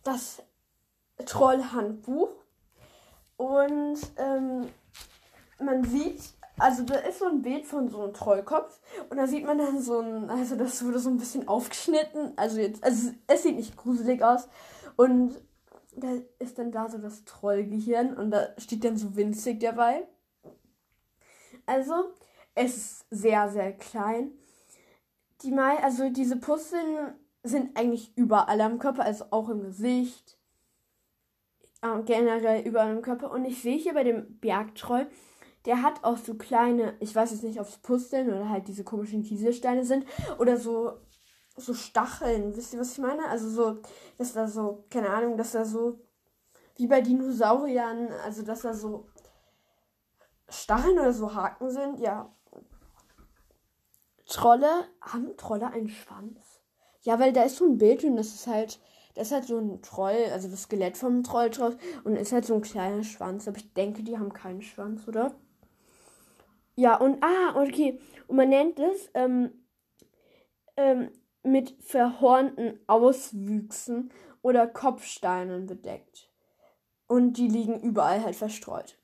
das 0.03 0.41
Trollhandbuch. 1.23 2.29
Und 3.37 3.99
ähm, 4.17 4.67
man 5.59 5.83
sieht, 5.83 6.21
also 6.57 6.83
da 6.83 6.95
ist 6.95 7.19
so 7.19 7.25
ein 7.25 7.41
Bild 7.41 7.65
von 7.65 7.89
so 7.89 8.01
einem 8.01 8.13
Trollkopf 8.13 8.79
und 9.09 9.17
da 9.17 9.27
sieht 9.27 9.45
man 9.45 9.57
dann 9.57 9.81
so 9.81 9.99
ein, 9.99 10.29
also 10.29 10.55
das 10.55 10.83
wurde 10.85 10.99
so 10.99 11.09
ein 11.09 11.17
bisschen 11.17 11.47
aufgeschnitten. 11.47 12.33
Also 12.37 12.59
jetzt, 12.59 12.83
also 12.83 13.11
es 13.27 13.43
sieht 13.43 13.57
nicht 13.57 13.75
gruselig 13.75 14.23
aus. 14.23 14.47
Und 14.95 15.35
da 15.97 16.09
ist 16.39 16.57
dann 16.57 16.71
da 16.71 16.89
so 16.89 16.97
das 16.97 17.23
Trollgehirn 17.25 18.15
und 18.15 18.31
da 18.31 18.49
steht 18.57 18.83
dann 18.83 18.97
so 18.97 19.15
winzig 19.15 19.59
dabei. 19.59 20.07
Also, 21.65 21.93
es 22.53 22.77
ist 22.77 23.05
sehr, 23.09 23.49
sehr 23.49 23.73
klein. 23.73 24.31
Die 25.41 25.51
mal, 25.51 25.77
also 25.77 26.09
diese 26.09 26.37
Pusteln 26.37 27.15
sind 27.43 27.77
eigentlich 27.77 28.15
überall 28.17 28.61
am 28.61 28.79
Körper, 28.79 29.03
also 29.03 29.25
auch 29.31 29.49
im 29.49 29.63
Gesicht. 29.63 30.37
Äh, 31.85 32.03
generell 32.03 32.65
überall 32.65 32.91
im 32.95 33.01
Körper. 33.01 33.31
Und 33.31 33.45
ich 33.45 33.61
sehe 33.61 33.77
hier 33.77 33.93
bei 33.93 34.03
dem 34.03 34.39
Bergtroll, 34.39 35.07
der 35.65 35.81
hat 35.81 36.03
auch 36.03 36.17
so 36.17 36.35
kleine, 36.35 36.95
ich 36.99 37.15
weiß 37.15 37.31
jetzt 37.31 37.43
nicht, 37.43 37.59
ob 37.59 37.67
es 37.67 37.77
Pusteln 37.77 38.29
oder 38.29 38.49
halt 38.49 38.67
diese 38.67 38.83
komischen 38.83 39.23
Kieselsteine 39.23 39.83
sind 39.83 40.05
oder 40.39 40.57
so 40.57 40.99
so 41.57 41.73
Stacheln. 41.73 42.55
Wisst 42.55 42.73
ihr, 42.73 42.79
was 42.79 42.91
ich 42.93 42.97
meine? 42.97 43.27
Also 43.29 43.49
so, 43.49 43.81
dass 44.17 44.33
da 44.33 44.47
so, 44.47 44.85
keine 44.89 45.09
Ahnung, 45.09 45.37
dass 45.37 45.53
da 45.53 45.63
so, 45.63 46.01
wie 46.75 46.87
bei 46.87 46.99
Dinosauriern, 46.99 48.09
also 48.25 48.43
dass 48.43 48.61
da 48.61 48.73
so 48.73 49.07
Stacheln 50.49 50.99
oder 50.99 51.13
so 51.13 51.33
Haken 51.33 51.69
sind, 51.69 51.99
ja. 51.99 52.29
Trolle, 54.27 54.85
haben 54.99 55.37
Trolle 55.37 55.67
einen 55.67 55.87
Schwanz? 55.87 56.39
Ja, 57.03 57.19
weil 57.19 57.31
da 57.31 57.43
ist 57.43 57.57
so 57.57 57.65
ein 57.65 57.77
Bild 57.77 58.03
und 58.03 58.17
das 58.17 58.27
ist 58.27 58.47
halt, 58.47 58.79
das 59.15 59.27
ist 59.27 59.33
halt 59.33 59.45
so 59.45 59.57
ein 59.57 59.81
Troll, 59.81 60.27
also 60.31 60.47
das 60.47 60.63
Skelett 60.63 60.97
vom 60.97 61.23
Troll 61.23 61.49
drauf 61.49 61.75
und 62.03 62.15
ist 62.17 62.31
halt 62.31 62.45
so 62.45 62.55
ein 62.55 62.61
kleiner 62.61 63.03
Schwanz. 63.03 63.47
Aber 63.47 63.57
ich 63.57 63.73
denke, 63.73 64.03
die 64.03 64.17
haben 64.17 64.33
keinen 64.33 64.61
Schwanz, 64.61 65.07
oder? 65.07 65.33
Ja, 66.75 66.97
und, 66.97 67.23
ah, 67.23 67.61
okay. 67.61 67.99
Und 68.27 68.35
man 68.35 68.49
nennt 68.49 68.77
es, 68.79 69.09
ähm, 69.13 69.51
ähm, 70.77 71.09
mit 71.43 71.75
verhornten 71.79 72.79
Auswüchsen 72.87 74.11
oder 74.41 74.67
Kopfsteinen 74.67 75.65
bedeckt. 75.65 76.29
Und 77.07 77.33
die 77.33 77.47
liegen 77.47 77.79
überall 77.79 78.23
halt 78.23 78.35
verstreut. 78.35 78.97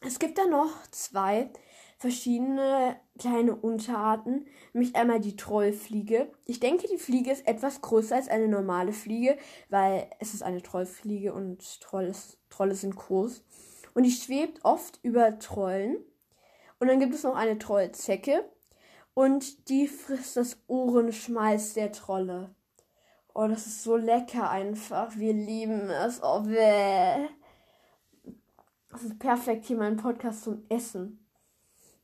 Es 0.00 0.18
gibt 0.18 0.38
da 0.38 0.46
noch 0.46 0.86
zwei 0.90 1.50
verschiedene 1.98 2.96
kleine 3.20 3.54
Unterarten, 3.54 4.46
nämlich 4.72 4.96
einmal 4.96 5.20
die 5.20 5.36
Trollfliege. 5.36 6.32
Ich 6.46 6.58
denke, 6.58 6.88
die 6.88 6.98
Fliege 6.98 7.30
ist 7.30 7.46
etwas 7.46 7.80
größer 7.82 8.16
als 8.16 8.28
eine 8.28 8.48
normale 8.48 8.92
Fliege, 8.92 9.36
weil 9.68 10.10
es 10.18 10.34
ist 10.34 10.42
eine 10.42 10.62
Trollfliege 10.62 11.32
und 11.32 11.80
Trolle, 11.80 12.12
Trolle 12.48 12.74
sind 12.74 12.96
groß. 12.96 13.44
Und 13.94 14.04
die 14.04 14.10
schwebt 14.10 14.64
oft 14.64 14.98
über 15.02 15.38
Trollen. 15.38 15.98
Und 16.78 16.88
dann 16.88 16.98
gibt 16.98 17.14
es 17.14 17.22
noch 17.22 17.36
eine 17.36 17.58
Trollzecke. 17.58 18.44
Und 19.14 19.68
die 19.68 19.86
frisst 19.86 20.36
das 20.36 20.58
Ohrenschmalz 20.66 21.74
der 21.74 21.92
Trolle. 21.92 22.54
Oh, 23.34 23.46
das 23.46 23.66
ist 23.66 23.82
so 23.82 23.96
lecker 23.96 24.50
einfach. 24.50 25.16
Wir 25.16 25.34
lieben 25.34 25.90
es. 25.90 26.20
Oh, 26.22 26.40
bäh. 26.40 27.28
Das 28.90 29.02
ist 29.02 29.18
perfekt, 29.18 29.66
hier 29.66 29.76
meinen 29.76 29.98
Podcast 29.98 30.44
zum 30.44 30.64
Essen 30.68 31.20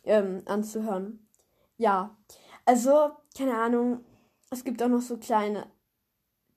ähm, 0.06 0.42
anzuhören. 0.46 1.28
Ja, 1.76 2.16
also, 2.64 3.10
keine 3.36 3.58
Ahnung. 3.58 4.04
Es 4.50 4.64
gibt 4.64 4.82
auch 4.82 4.88
noch 4.88 5.02
so 5.02 5.18
kleine 5.18 5.66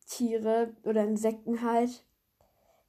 Tiere 0.07 0.75
oder 0.83 1.03
Insekten 1.03 1.61
halt. 1.61 2.03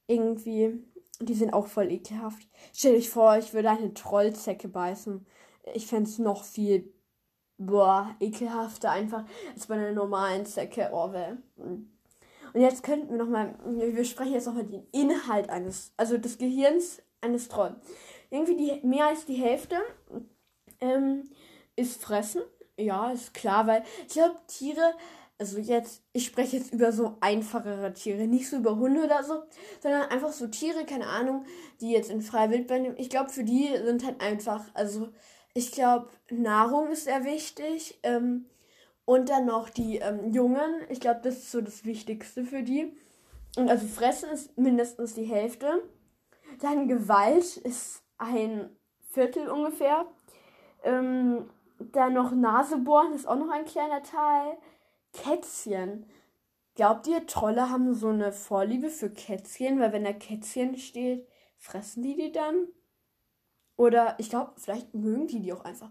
Irgendwie. 0.07 0.85
Die 1.20 1.35
sind 1.35 1.53
auch 1.53 1.66
voll 1.66 1.92
ekelhaft. 1.92 2.49
Stell 2.73 2.94
dich 2.94 3.11
vor, 3.11 3.37
ich 3.37 3.53
würde 3.53 3.70
eine 3.70 3.92
Trollzecke 3.92 4.68
beißen. 4.68 5.27
Ich 5.75 5.87
fände 5.87 6.09
es 6.09 6.18
noch 6.18 6.44
viel 6.44 6.94
boah, 7.61 8.16
ekelhafter 8.20 8.90
einfach 8.90 9.25
als 9.53 9.66
bei 9.66 9.75
einer 9.75 9.92
normalen 9.92 10.46
Zecke. 10.46 10.88
Oh, 10.92 11.12
Und 11.59 12.61
jetzt 12.61 12.83
könnten 12.83 13.11
wir 13.11 13.18
nochmal, 13.18 13.55
wir 13.66 14.05
sprechen 14.05 14.33
jetzt 14.33 14.46
nochmal 14.46 14.64
den 14.64 14.87
Inhalt 14.92 15.51
eines, 15.51 15.92
also 15.99 16.16
des 16.16 16.38
Gehirns 16.38 17.03
eines 17.20 17.49
Trolls. 17.49 17.77
Irgendwie 18.31 18.57
die, 18.57 18.87
mehr 18.87 19.09
als 19.09 19.27
die 19.27 19.35
Hälfte 19.35 19.77
ähm, 20.81 21.31
ist 21.77 22.03
Fressen. 22.03 22.43
Ja, 22.77 23.11
ist 23.11 23.35
klar, 23.35 23.66
weil 23.66 23.85
ich 24.07 24.14
glaube, 24.14 24.37
Tiere, 24.47 24.95
also 25.38 25.59
jetzt, 25.59 26.03
ich 26.12 26.25
spreche 26.25 26.57
jetzt 26.57 26.73
über 26.73 26.93
so 26.93 27.16
einfachere 27.21 27.93
Tiere, 27.93 28.27
nicht 28.27 28.49
so 28.49 28.57
über 28.57 28.77
Hunde 28.77 29.05
oder 29.05 29.23
so, 29.23 29.43
sondern 29.83 30.03
einfach 30.03 30.33
so 30.33 30.47
Tiere, 30.47 30.85
keine 30.85 31.07
Ahnung, 31.07 31.45
die 31.81 31.93
jetzt 31.93 32.11
in 32.11 32.23
freier 32.23 32.51
Wildbahn, 32.51 32.97
ich 32.97 33.11
glaube, 33.11 33.31
für 33.31 33.45
die 33.45 33.69
sind 33.85 34.05
halt 34.05 34.21
einfach, 34.21 34.64
also 34.75 35.09
ich 35.55 35.73
glaube, 35.73 36.09
Nahrung 36.31 36.90
ist 36.90 37.05
sehr 37.05 37.25
wichtig. 37.25 37.99
Ähm, 38.03 38.47
und 39.11 39.29
dann 39.29 39.47
noch 39.47 39.69
die 39.71 39.97
ähm, 39.97 40.31
Jungen. 40.31 40.73
Ich 40.88 41.01
glaube, 41.01 41.19
das 41.25 41.38
ist 41.38 41.51
so 41.51 41.61
das 41.61 41.85
Wichtigste 41.85 42.45
für 42.45 42.62
die. 42.62 42.93
Und 43.57 43.69
also 43.69 43.85
Fressen 43.88 44.31
ist 44.31 44.57
mindestens 44.57 45.14
die 45.14 45.25
Hälfte. 45.25 45.83
Dann 46.61 46.87
Gewalt 46.87 47.57
ist 47.57 48.05
ein 48.19 48.71
Viertel 49.11 49.49
ungefähr. 49.49 50.07
Ähm, 50.85 51.49
dann 51.79 52.14
noch 52.14 52.33
Nase 52.33 52.79
bohren 52.79 53.12
ist 53.12 53.27
auch 53.27 53.37
noch 53.37 53.51
ein 53.51 53.64
kleiner 53.64 54.03
Teil. 54.03 54.59
Kätzchen. 55.12 56.07
Glaubt 56.75 57.07
ihr, 57.07 57.27
Trolle 57.27 57.69
haben 57.69 57.95
so 57.95 58.09
eine 58.09 58.33
Vorliebe 58.33 58.90
für 58.90 59.11
Kätzchen? 59.11 59.81
Weil 59.81 59.93
wenn 59.93 60.05
da 60.05 60.12
Kätzchen 60.12 60.77
steht, 60.77 61.27
fressen 61.59 62.03
die 62.03 62.16
die 62.16 62.33
dann? 62.33 62.69
Oder 63.77 64.14
ich 64.19 64.29
glaube, 64.29 64.53
vielleicht 64.57 64.95
mögen 64.95 65.27
die 65.27 65.40
die 65.40 65.53
auch 65.55 65.64
einfach. 65.64 65.90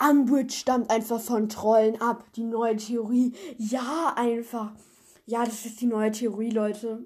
Umbridge 0.00 0.54
stammt 0.54 0.90
einfach 0.90 1.20
von 1.20 1.48
Trollen 1.48 2.00
ab. 2.00 2.24
Die 2.36 2.44
neue 2.44 2.76
Theorie. 2.76 3.34
Ja, 3.58 4.14
einfach. 4.16 4.72
Ja, 5.24 5.44
das 5.44 5.66
ist 5.66 5.80
die 5.80 5.86
neue 5.86 6.12
Theorie, 6.12 6.50
Leute. 6.50 7.04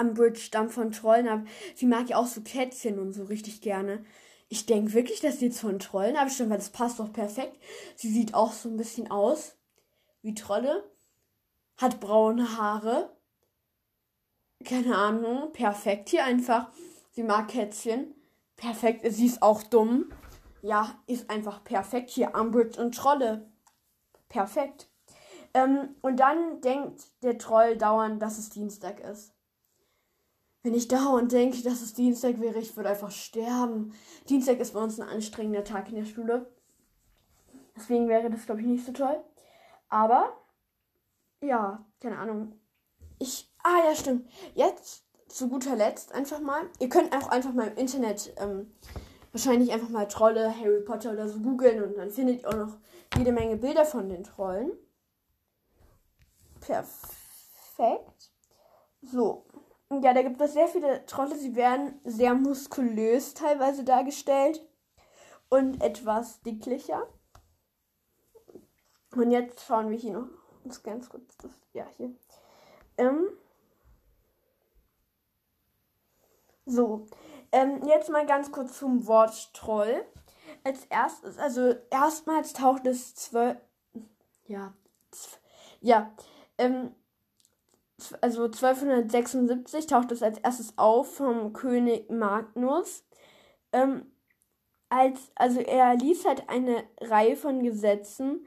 Umbridge 0.00 0.40
stammt 0.40 0.72
von 0.72 0.90
Trollen 0.90 1.28
ab. 1.28 1.42
Sie 1.76 1.86
mag 1.86 2.08
ja 2.08 2.16
auch 2.16 2.26
so 2.26 2.40
Kätzchen 2.40 2.98
und 2.98 3.12
so 3.12 3.22
richtig 3.22 3.60
gerne. 3.60 4.04
Ich 4.52 4.66
denke 4.66 4.94
wirklich, 4.94 5.20
dass 5.20 5.38
sie 5.38 5.46
jetzt 5.46 5.60
von 5.60 5.78
Trollen 5.78 6.16
abstammt, 6.16 6.50
weil 6.50 6.58
das 6.58 6.70
passt 6.70 6.98
doch 6.98 7.12
perfekt. 7.12 7.56
Sie 7.94 8.12
sieht 8.12 8.34
auch 8.34 8.52
so 8.52 8.68
ein 8.68 8.76
bisschen 8.76 9.08
aus 9.08 9.54
wie 10.22 10.34
Trolle. 10.34 10.90
Hat 11.76 12.00
braune 12.00 12.58
Haare. 12.58 13.16
Keine 14.64 14.96
Ahnung. 14.96 15.52
Perfekt 15.52 16.08
hier 16.08 16.24
einfach. 16.24 16.72
Sie 17.12 17.22
mag 17.22 17.46
Kätzchen. 17.46 18.12
Perfekt. 18.56 19.06
Sie 19.12 19.26
ist 19.26 19.40
auch 19.40 19.62
dumm. 19.62 20.12
Ja, 20.62 21.00
ist 21.06 21.30
einfach 21.30 21.62
perfekt. 21.62 22.10
Hier 22.10 22.34
Umbridge 22.34 22.82
und 22.82 22.96
Trolle. 22.96 23.48
Perfekt. 24.28 24.90
Ähm, 25.54 25.94
und 26.02 26.18
dann 26.18 26.60
denkt 26.60 27.04
der 27.22 27.38
Troll 27.38 27.76
dauernd, 27.76 28.20
dass 28.20 28.36
es 28.36 28.50
Dienstag 28.50 28.98
ist. 28.98 29.32
Wenn 30.62 30.74
ich 30.74 30.88
dauernd 30.88 31.32
denke, 31.32 31.62
dass 31.62 31.80
es 31.80 31.94
Dienstag 31.94 32.40
wäre, 32.40 32.58
ich 32.58 32.76
würde 32.76 32.90
einfach 32.90 33.10
sterben. 33.10 33.94
Dienstag 34.28 34.58
ist 34.60 34.74
bei 34.74 34.80
uns 34.82 35.00
ein 35.00 35.08
anstrengender 35.08 35.64
Tag 35.64 35.88
in 35.88 35.96
der 35.96 36.04
Schule. 36.04 36.50
Deswegen 37.76 38.08
wäre 38.08 38.30
das, 38.30 38.44
glaube 38.44 38.60
ich, 38.60 38.66
nicht 38.66 38.84
so 38.84 38.92
toll. 38.92 39.22
Aber, 39.88 40.36
ja, 41.40 41.86
keine 42.00 42.18
Ahnung. 42.18 42.60
Ich 43.18 43.50
Ah, 43.62 43.84
ja, 43.84 43.94
stimmt. 43.94 44.28
Jetzt 44.54 45.04
zu 45.28 45.48
guter 45.48 45.76
Letzt 45.76 46.12
einfach 46.12 46.40
mal. 46.40 46.62
Ihr 46.78 46.88
könnt 46.88 47.14
auch 47.14 47.28
einfach 47.28 47.52
mal 47.52 47.68
im 47.68 47.76
Internet 47.76 48.32
ähm, 48.38 48.72
wahrscheinlich 49.32 49.72
einfach 49.72 49.90
mal 49.90 50.08
Trolle, 50.08 50.54
Harry 50.56 50.80
Potter 50.80 51.12
oder 51.12 51.28
so 51.28 51.38
googeln 51.40 51.82
und 51.82 51.96
dann 51.96 52.10
findet 52.10 52.42
ihr 52.42 52.48
auch 52.48 52.54
noch 52.54 52.76
jede 53.16 53.32
Menge 53.32 53.56
Bilder 53.56 53.84
von 53.84 54.08
den 54.08 54.24
Trollen. 54.24 54.72
Perfekt. 56.60 58.32
So. 59.02 59.46
Ja, 59.92 60.14
da 60.14 60.22
gibt 60.22 60.40
es 60.40 60.52
sehr 60.52 60.68
viele 60.68 61.04
Trolle. 61.06 61.34
Sie 61.36 61.56
werden 61.56 62.00
sehr 62.04 62.34
muskulös 62.34 63.34
teilweise 63.34 63.82
dargestellt 63.84 64.64
und 65.48 65.82
etwas 65.82 66.40
dicklicher. 66.42 67.08
Und 69.16 69.32
jetzt 69.32 69.64
schauen 69.66 69.90
wir 69.90 69.98
hier 69.98 70.12
noch 70.12 70.28
uns 70.64 70.82
ganz 70.82 71.08
kurz 71.08 71.36
das. 71.38 71.50
Ja, 71.72 71.86
hier. 71.96 72.14
Ähm, 72.98 73.28
so, 76.66 77.06
ähm, 77.50 77.84
jetzt 77.86 78.10
mal 78.10 78.26
ganz 78.26 78.52
kurz 78.52 78.78
zum 78.78 79.06
Wort 79.08 79.52
Troll. 79.54 80.04
Als 80.62 80.84
erstes, 80.86 81.38
also 81.38 81.74
erstmals 81.90 82.52
taucht 82.52 82.86
es 82.86 83.14
zwölf. 83.14 83.56
Ja, 84.46 84.74
ja, 85.80 86.12
ähm, 86.58 86.94
also 88.20 88.44
1276 88.44 89.86
taucht 89.86 90.12
es 90.12 90.22
als 90.22 90.38
erstes 90.38 90.76
auf 90.76 91.14
vom 91.16 91.52
König 91.52 92.10
Magnus. 92.10 93.04
Ähm, 93.72 94.06
als, 94.88 95.30
also 95.36 95.60
er 95.60 95.94
ließ 95.94 96.24
halt 96.24 96.48
eine 96.48 96.84
Reihe 97.00 97.36
von 97.36 97.62
Gesetzen, 97.62 98.44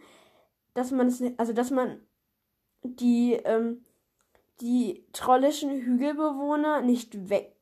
dass 0.73 0.91
man 0.91 1.07
es, 1.07 1.23
also 1.37 1.53
dass 1.53 1.71
man 1.71 2.01
die, 2.83 3.33
ähm, 3.45 3.83
die 4.59 5.05
trollischen 5.13 5.71
Hügelbewohner 5.71 6.81
nicht 6.81 7.29
weg, 7.29 7.55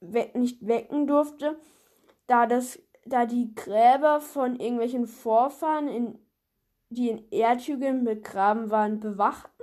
weg, 0.00 0.34
nicht 0.34 0.66
wecken 0.66 1.06
durfte, 1.06 1.58
da 2.26 2.46
das, 2.46 2.78
da 3.06 3.26
die 3.26 3.54
Gräber 3.54 4.20
von 4.20 4.56
irgendwelchen 4.60 5.06
Vorfahren, 5.06 5.88
in, 5.88 6.18
die 6.90 7.08
in 7.10 7.30
Erdhügeln 7.30 8.04
begraben 8.04 8.70
waren, 8.70 9.00
bewachten. 9.00 9.53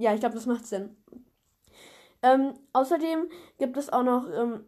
Ja, 0.00 0.14
ich 0.14 0.20
glaube, 0.20 0.34
das 0.34 0.46
macht 0.46 0.66
Sinn. 0.66 0.96
Ähm, 2.22 2.54
außerdem 2.72 3.28
gibt 3.58 3.76
es 3.76 3.92
auch 3.92 4.02
noch, 4.02 4.26
ähm, 4.32 4.64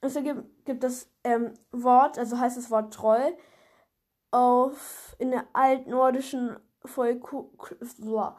es 0.00 0.14
gibt, 0.14 0.64
gibt 0.64 0.84
das 0.84 1.10
ähm, 1.24 1.54
Wort, 1.72 2.16
also 2.16 2.38
heißt 2.38 2.56
das 2.56 2.70
Wort 2.70 2.94
Troll, 2.94 3.36
auf 4.30 5.16
in 5.18 5.32
der 5.32 5.46
altnordischen 5.52 6.56
Folklore 6.84 8.36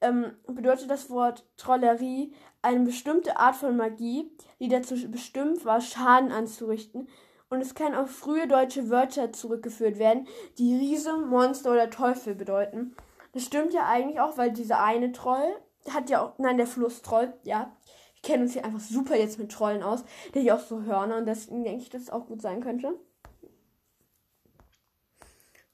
ähm, 0.00 0.32
bedeutet 0.46 0.90
das 0.90 1.10
Wort 1.10 1.44
Trollerie 1.58 2.34
eine 2.62 2.80
bestimmte 2.80 3.36
Art 3.36 3.56
von 3.56 3.76
Magie, 3.76 4.34
die 4.58 4.68
dazu 4.68 4.94
bestimmt 5.10 5.66
war, 5.66 5.82
Schaden 5.82 6.32
anzurichten. 6.32 7.08
Und 7.50 7.60
es 7.60 7.74
kann 7.74 7.94
auf 7.94 8.10
frühe 8.10 8.48
deutsche 8.48 8.88
Wörter 8.88 9.32
zurückgeführt 9.32 9.98
werden, 9.98 10.26
die 10.56 10.74
Riese, 10.74 11.18
Monster 11.18 11.72
oder 11.72 11.90
Teufel 11.90 12.34
bedeuten. 12.34 12.96
Das 13.32 13.44
stimmt 13.44 13.72
ja 13.72 13.86
eigentlich 13.86 14.20
auch, 14.20 14.36
weil 14.38 14.52
dieser 14.52 14.82
eine 14.82 15.12
Troll 15.12 15.56
hat 15.90 16.10
ja 16.10 16.22
auch, 16.22 16.38
nein, 16.38 16.58
der 16.58 16.66
Flusstroll, 16.66 17.32
ja. 17.42 17.74
Ich 18.14 18.22
kenne 18.22 18.44
uns 18.44 18.52
hier 18.52 18.64
einfach 18.64 18.80
super 18.80 19.16
jetzt 19.16 19.38
mit 19.38 19.50
Trollen 19.50 19.82
aus, 19.82 20.04
der 20.32 20.42
hier 20.42 20.54
auch 20.54 20.60
so 20.60 20.82
Hörner 20.82 21.16
und 21.16 21.26
deswegen 21.26 21.64
denke 21.64 21.82
ich, 21.82 21.90
dass 21.90 22.02
es 22.02 22.10
auch 22.10 22.26
gut 22.26 22.40
sein 22.40 22.60
könnte. 22.60 22.94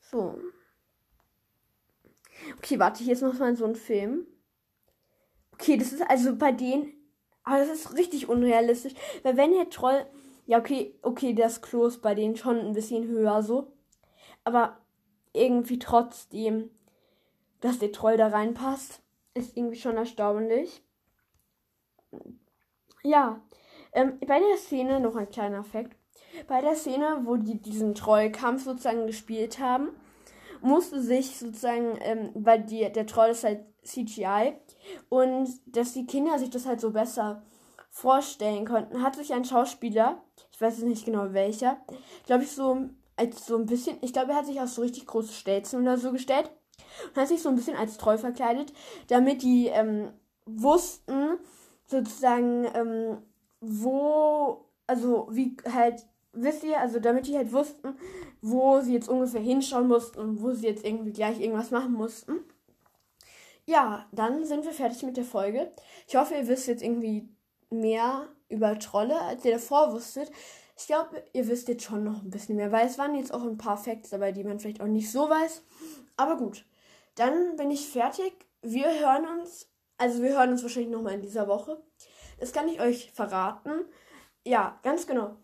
So. 0.01 0.39
Okay, 2.57 2.79
warte, 2.79 3.05
hier 3.05 3.13
ist 3.13 3.21
noch 3.21 3.39
mal 3.39 3.55
so 3.57 3.67
ein 3.67 3.75
Film. 3.75 4.27
Okay, 5.53 5.77
das 5.77 5.93
ist 5.93 6.09
also 6.09 6.37
bei 6.37 6.53
denen. 6.53 6.95
Aber 7.43 7.59
das 7.59 7.69
ist 7.69 7.95
richtig 7.95 8.29
unrealistisch. 8.29 8.95
Weil 9.23 9.37
wenn 9.37 9.53
der 9.53 9.71
Troll. 9.71 10.07
Ja, 10.47 10.59
okay, 10.59 10.99
okay, 11.03 11.35
das 11.35 11.61
Klo 11.61 11.87
ist 11.87 12.01
bei 12.01 12.15
denen 12.15 12.37
schon 12.37 12.59
ein 12.59 12.73
bisschen 12.73 13.07
höher 13.07 13.43
so. 13.43 13.73
Aber 14.45 14.79
irgendwie 15.35 15.79
trotzdem, 15.79 16.71
dass 17.61 17.79
der 17.79 17.93
Troll 17.93 18.17
da 18.17 18.29
reinpasst, 18.29 19.01
ist 19.35 19.57
irgendwie 19.57 19.79
schon 19.79 19.97
erstaunlich. 19.97 20.83
Ja, 23.03 23.41
ähm, 23.93 24.19
bei 24.21 24.39
der 24.39 24.57
Szene 24.57 25.01
noch 25.01 25.17
ein 25.17 25.31
kleiner 25.31 25.65
Fakt. 25.65 25.97
Bei 26.47 26.61
der 26.61 26.75
Szene, 26.75 27.23
wo 27.25 27.37
die 27.37 27.61
diesen 27.61 27.95
Trollkampf 27.95 28.65
sozusagen 28.65 29.07
gespielt 29.07 29.59
haben, 29.59 29.91
musste 30.61 31.01
sich 31.01 31.39
sozusagen, 31.39 31.99
ähm, 32.01 32.31
weil 32.35 32.65
die, 32.65 32.91
der 32.93 33.07
Troll 33.07 33.31
ist 33.31 33.45
halt 33.45 33.65
CGI 33.83 34.55
und 35.09 35.49
dass 35.67 35.93
die 35.93 36.07
Kinder 36.07 36.39
sich 36.39 36.51
das 36.51 36.67
halt 36.67 36.81
so 36.81 36.91
besser 36.91 37.43
vorstellen 37.91 38.67
konnten, 38.67 39.03
hat 39.03 39.17
sich 39.17 39.33
ein 39.33 39.45
Schauspieler, 39.45 40.23
ich 40.53 40.61
weiß 40.61 40.79
nicht 40.81 41.07
genau 41.07 41.33
welcher, 41.33 41.79
glaube 42.27 42.45
ich 42.45 42.51
so 42.51 42.89
als 43.17 43.47
so 43.47 43.57
ein 43.57 43.67
bisschen, 43.67 43.99
ich 44.01 44.13
glaube, 44.13 44.33
er 44.33 44.39
hat 44.39 44.47
sich 44.47 44.61
auch 44.61 44.67
so 44.67 44.83
richtig 44.83 45.07
große 45.07 45.33
Stelzen 45.33 45.83
oder 45.83 45.97
so 45.97 46.13
gestellt 46.13 46.51
und 47.09 47.21
hat 47.21 47.29
sich 47.29 47.43
so 47.43 47.49
ein 47.49 47.57
bisschen 47.57 47.77
als 47.77 47.99
Troll 47.99 48.19
verkleidet, 48.19 48.73
damit 49.09 49.43
die 49.43 49.67
ähm, 49.69 50.11
wussten 50.47 51.39
sozusagen, 51.87 52.67
ähm, 52.75 53.19
wo, 53.61 54.65
also 54.87 55.29
wie 55.31 55.57
halt 55.73 56.05
wisst 56.33 56.65
ihr, 56.65 56.79
also 56.79 57.01
damit 57.01 57.27
die 57.27 57.37
halt 57.37 57.53
wussten, 57.53 57.95
wo 58.41 58.81
sie 58.81 58.95
jetzt 58.95 59.09
ungefähr 59.09 59.41
hinschauen 59.41 59.89
mussten 59.89 60.19
und 60.21 60.43
wo 60.43 60.53
sie 60.53 60.67
jetzt 60.67 60.85
irgendwie 60.85 61.13
gleich 61.13 61.41
irgendwas 61.41 61.71
machen 61.71 61.93
mussten. 61.93 62.45
Ja, 63.67 64.07
dann 64.13 64.45
sind 64.45 64.65
wir 64.65 64.73
fertig 64.73 65.03
mit 65.03 65.17
der 65.17 65.25
Folge. 65.25 65.71
Ich 66.07 66.17
hoffe, 66.17 66.35
ihr 66.35 66.49
wisst 66.49 66.69
jetzt 66.69 66.83
irgendwie 66.83 67.29
mehr 67.71 68.29
über 68.49 68.79
Trolle, 68.79 69.21
als 69.21 69.45
ihr 69.45 69.53
davor 69.53 69.93
wusstet. 69.93 70.31
Ich 70.77 70.87
glaube, 70.87 71.23
ihr 71.33 71.49
wisst 71.49 71.69
jetzt 71.69 71.85
schon 71.85 72.05
noch 72.05 72.23
ein 72.23 72.31
bisschen 72.31 72.57
mehr, 72.57 72.73
weil 72.73 72.87
es 72.87 72.99
waren 72.99 73.15
jetzt 73.15 73.35
auch 73.35 73.43
ein 73.43 73.59
paar 73.59 73.77
Facts 73.77 74.11
dabei, 74.11 74.33
die 74.33 74.45
man 74.45 74.59
vielleicht 74.59 74.81
auch 74.81 74.87
nicht 74.87 75.11
so 75.11 75.29
weiß. 75.29 75.63
Aber 76.17 76.37
gut, 76.37 76.65
dann 77.19 77.57
bin 77.57 77.71
ich 77.71 77.89
fertig. 77.89 78.47
Wir 78.63 79.01
hören 79.01 79.41
uns, 79.41 79.69
also 79.97 80.23
wir 80.23 80.31
hören 80.31 80.51
uns 80.51 80.63
wahrscheinlich 80.63 80.93
nochmal 80.93 81.15
in 81.15 81.23
dieser 81.23 81.49
Woche. 81.49 81.83
Das 82.39 82.53
kann 82.53 82.69
ich 82.69 82.81
euch 82.81 83.13
verraten. 83.13 83.85
Ja, 84.45 84.79
ganz 84.83 85.07
genau. 85.07 85.37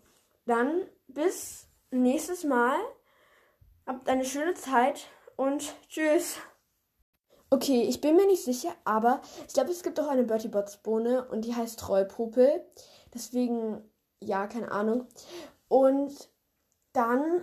Dann 0.45 0.83
bis 1.07 1.67
nächstes 1.91 2.43
Mal. 2.43 2.77
Habt 3.85 4.09
eine 4.09 4.25
schöne 4.25 4.55
Zeit 4.55 5.07
und 5.35 5.75
tschüss. 5.89 6.37
Okay, 7.51 7.83
ich 7.83 8.01
bin 8.01 8.15
mir 8.15 8.25
nicht 8.25 8.43
sicher, 8.43 8.73
aber 8.83 9.21
ich 9.47 9.53
glaube, 9.53 9.69
es 9.69 9.83
gibt 9.83 9.99
auch 9.99 10.07
eine 10.07 10.23
Bertie 10.23 10.47
Bots 10.47 10.77
Bohne 10.77 11.27
und 11.29 11.45
die 11.45 11.55
heißt 11.55 11.79
Trollpopel. 11.79 12.65
Deswegen, 13.13 13.87
ja, 14.19 14.47
keine 14.47 14.71
Ahnung. 14.71 15.07
Und 15.67 16.29
dann, 16.93 17.41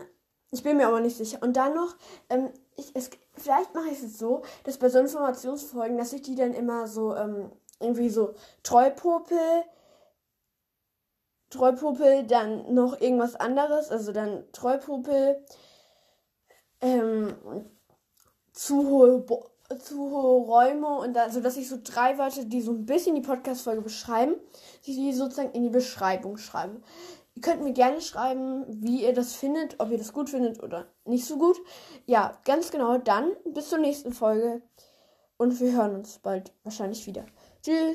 ich 0.51 0.63
bin 0.63 0.77
mir 0.77 0.89
aber 0.89 1.01
nicht 1.01 1.17
sicher. 1.17 1.39
Und 1.43 1.57
dann 1.57 1.75
noch, 1.75 1.97
ähm, 2.29 2.51
ich, 2.77 2.91
es, 2.95 3.11
vielleicht 3.43 3.75
mache 3.75 3.91
ich 3.91 4.03
es 4.03 4.19
so, 4.19 4.43
dass 4.65 4.79
bei 4.79 4.89
so 4.89 4.99
Informationsfolgen, 4.99 5.99
dass 5.99 6.13
ich 6.13 6.23
die 6.23 6.35
dann 6.35 6.55
immer 6.55 6.87
so, 6.87 7.15
ähm, 7.15 7.51
irgendwie 7.81 8.09
so 8.09 8.35
Trollpopel, 8.63 9.65
Treupopel, 11.51 12.27
dann 12.27 12.73
noch 12.73 13.01
irgendwas 13.01 13.37
anderes, 13.37 13.91
also 13.91 14.13
dann 14.13 14.45
Treupopel, 14.53 15.45
ähm, 16.81 17.35
zu 18.53 18.89
hohe, 18.89 19.27
zu 19.79 20.11
hohe 20.11 20.47
Räume 20.47 20.99
und 20.99 21.15
dann, 21.15 21.25
also 21.25 21.41
dass 21.41 21.57
ich 21.57 21.69
so 21.69 21.79
drei 21.83 22.19
Wörter, 22.19 22.45
die 22.45 22.63
so 22.63 22.73
ein 22.73 22.87
bisschen 22.87 23.15
die 23.15 23.21
Podcast-Folge 23.21 23.83
beschreiben, 23.83 24.35
die 24.87 25.11
ich 25.11 25.17
sozusagen 25.17 25.53
in 25.53 25.63
die 25.63 25.71
Beschreibung 25.71 26.39
schreibe. 26.39 26.81
Ihr 27.35 27.43
könnt 27.43 27.63
mir 27.63 27.73
gerne 27.73 28.01
schreiben, 28.01 28.65
wie 28.69 29.03
ihr 29.03 29.15
das 29.15 29.35
findet, 29.35 29.81
ob 29.81 29.91
ihr 29.91 29.99
das 29.99 30.13
gut 30.13 30.31
findet 30.31 30.63
oder 30.63 30.87
nicht 31.05 31.25
so 31.25 31.39
gut. 31.39 31.59
Ja, 32.07 32.39
ganz 32.45 32.71
genau. 32.71 32.99
Dann 32.99 33.33
bis 33.45 33.71
zur 33.71 33.79
nächsten 33.79 34.13
Folge 34.13 34.63
und 35.39 35.59
wir 35.59 35.73
hören 35.73 35.95
uns 35.95 36.19
bald 36.19 36.53
wahrscheinlich 36.63 37.07
wieder. 37.07 37.25
Tschüss. 37.63 37.91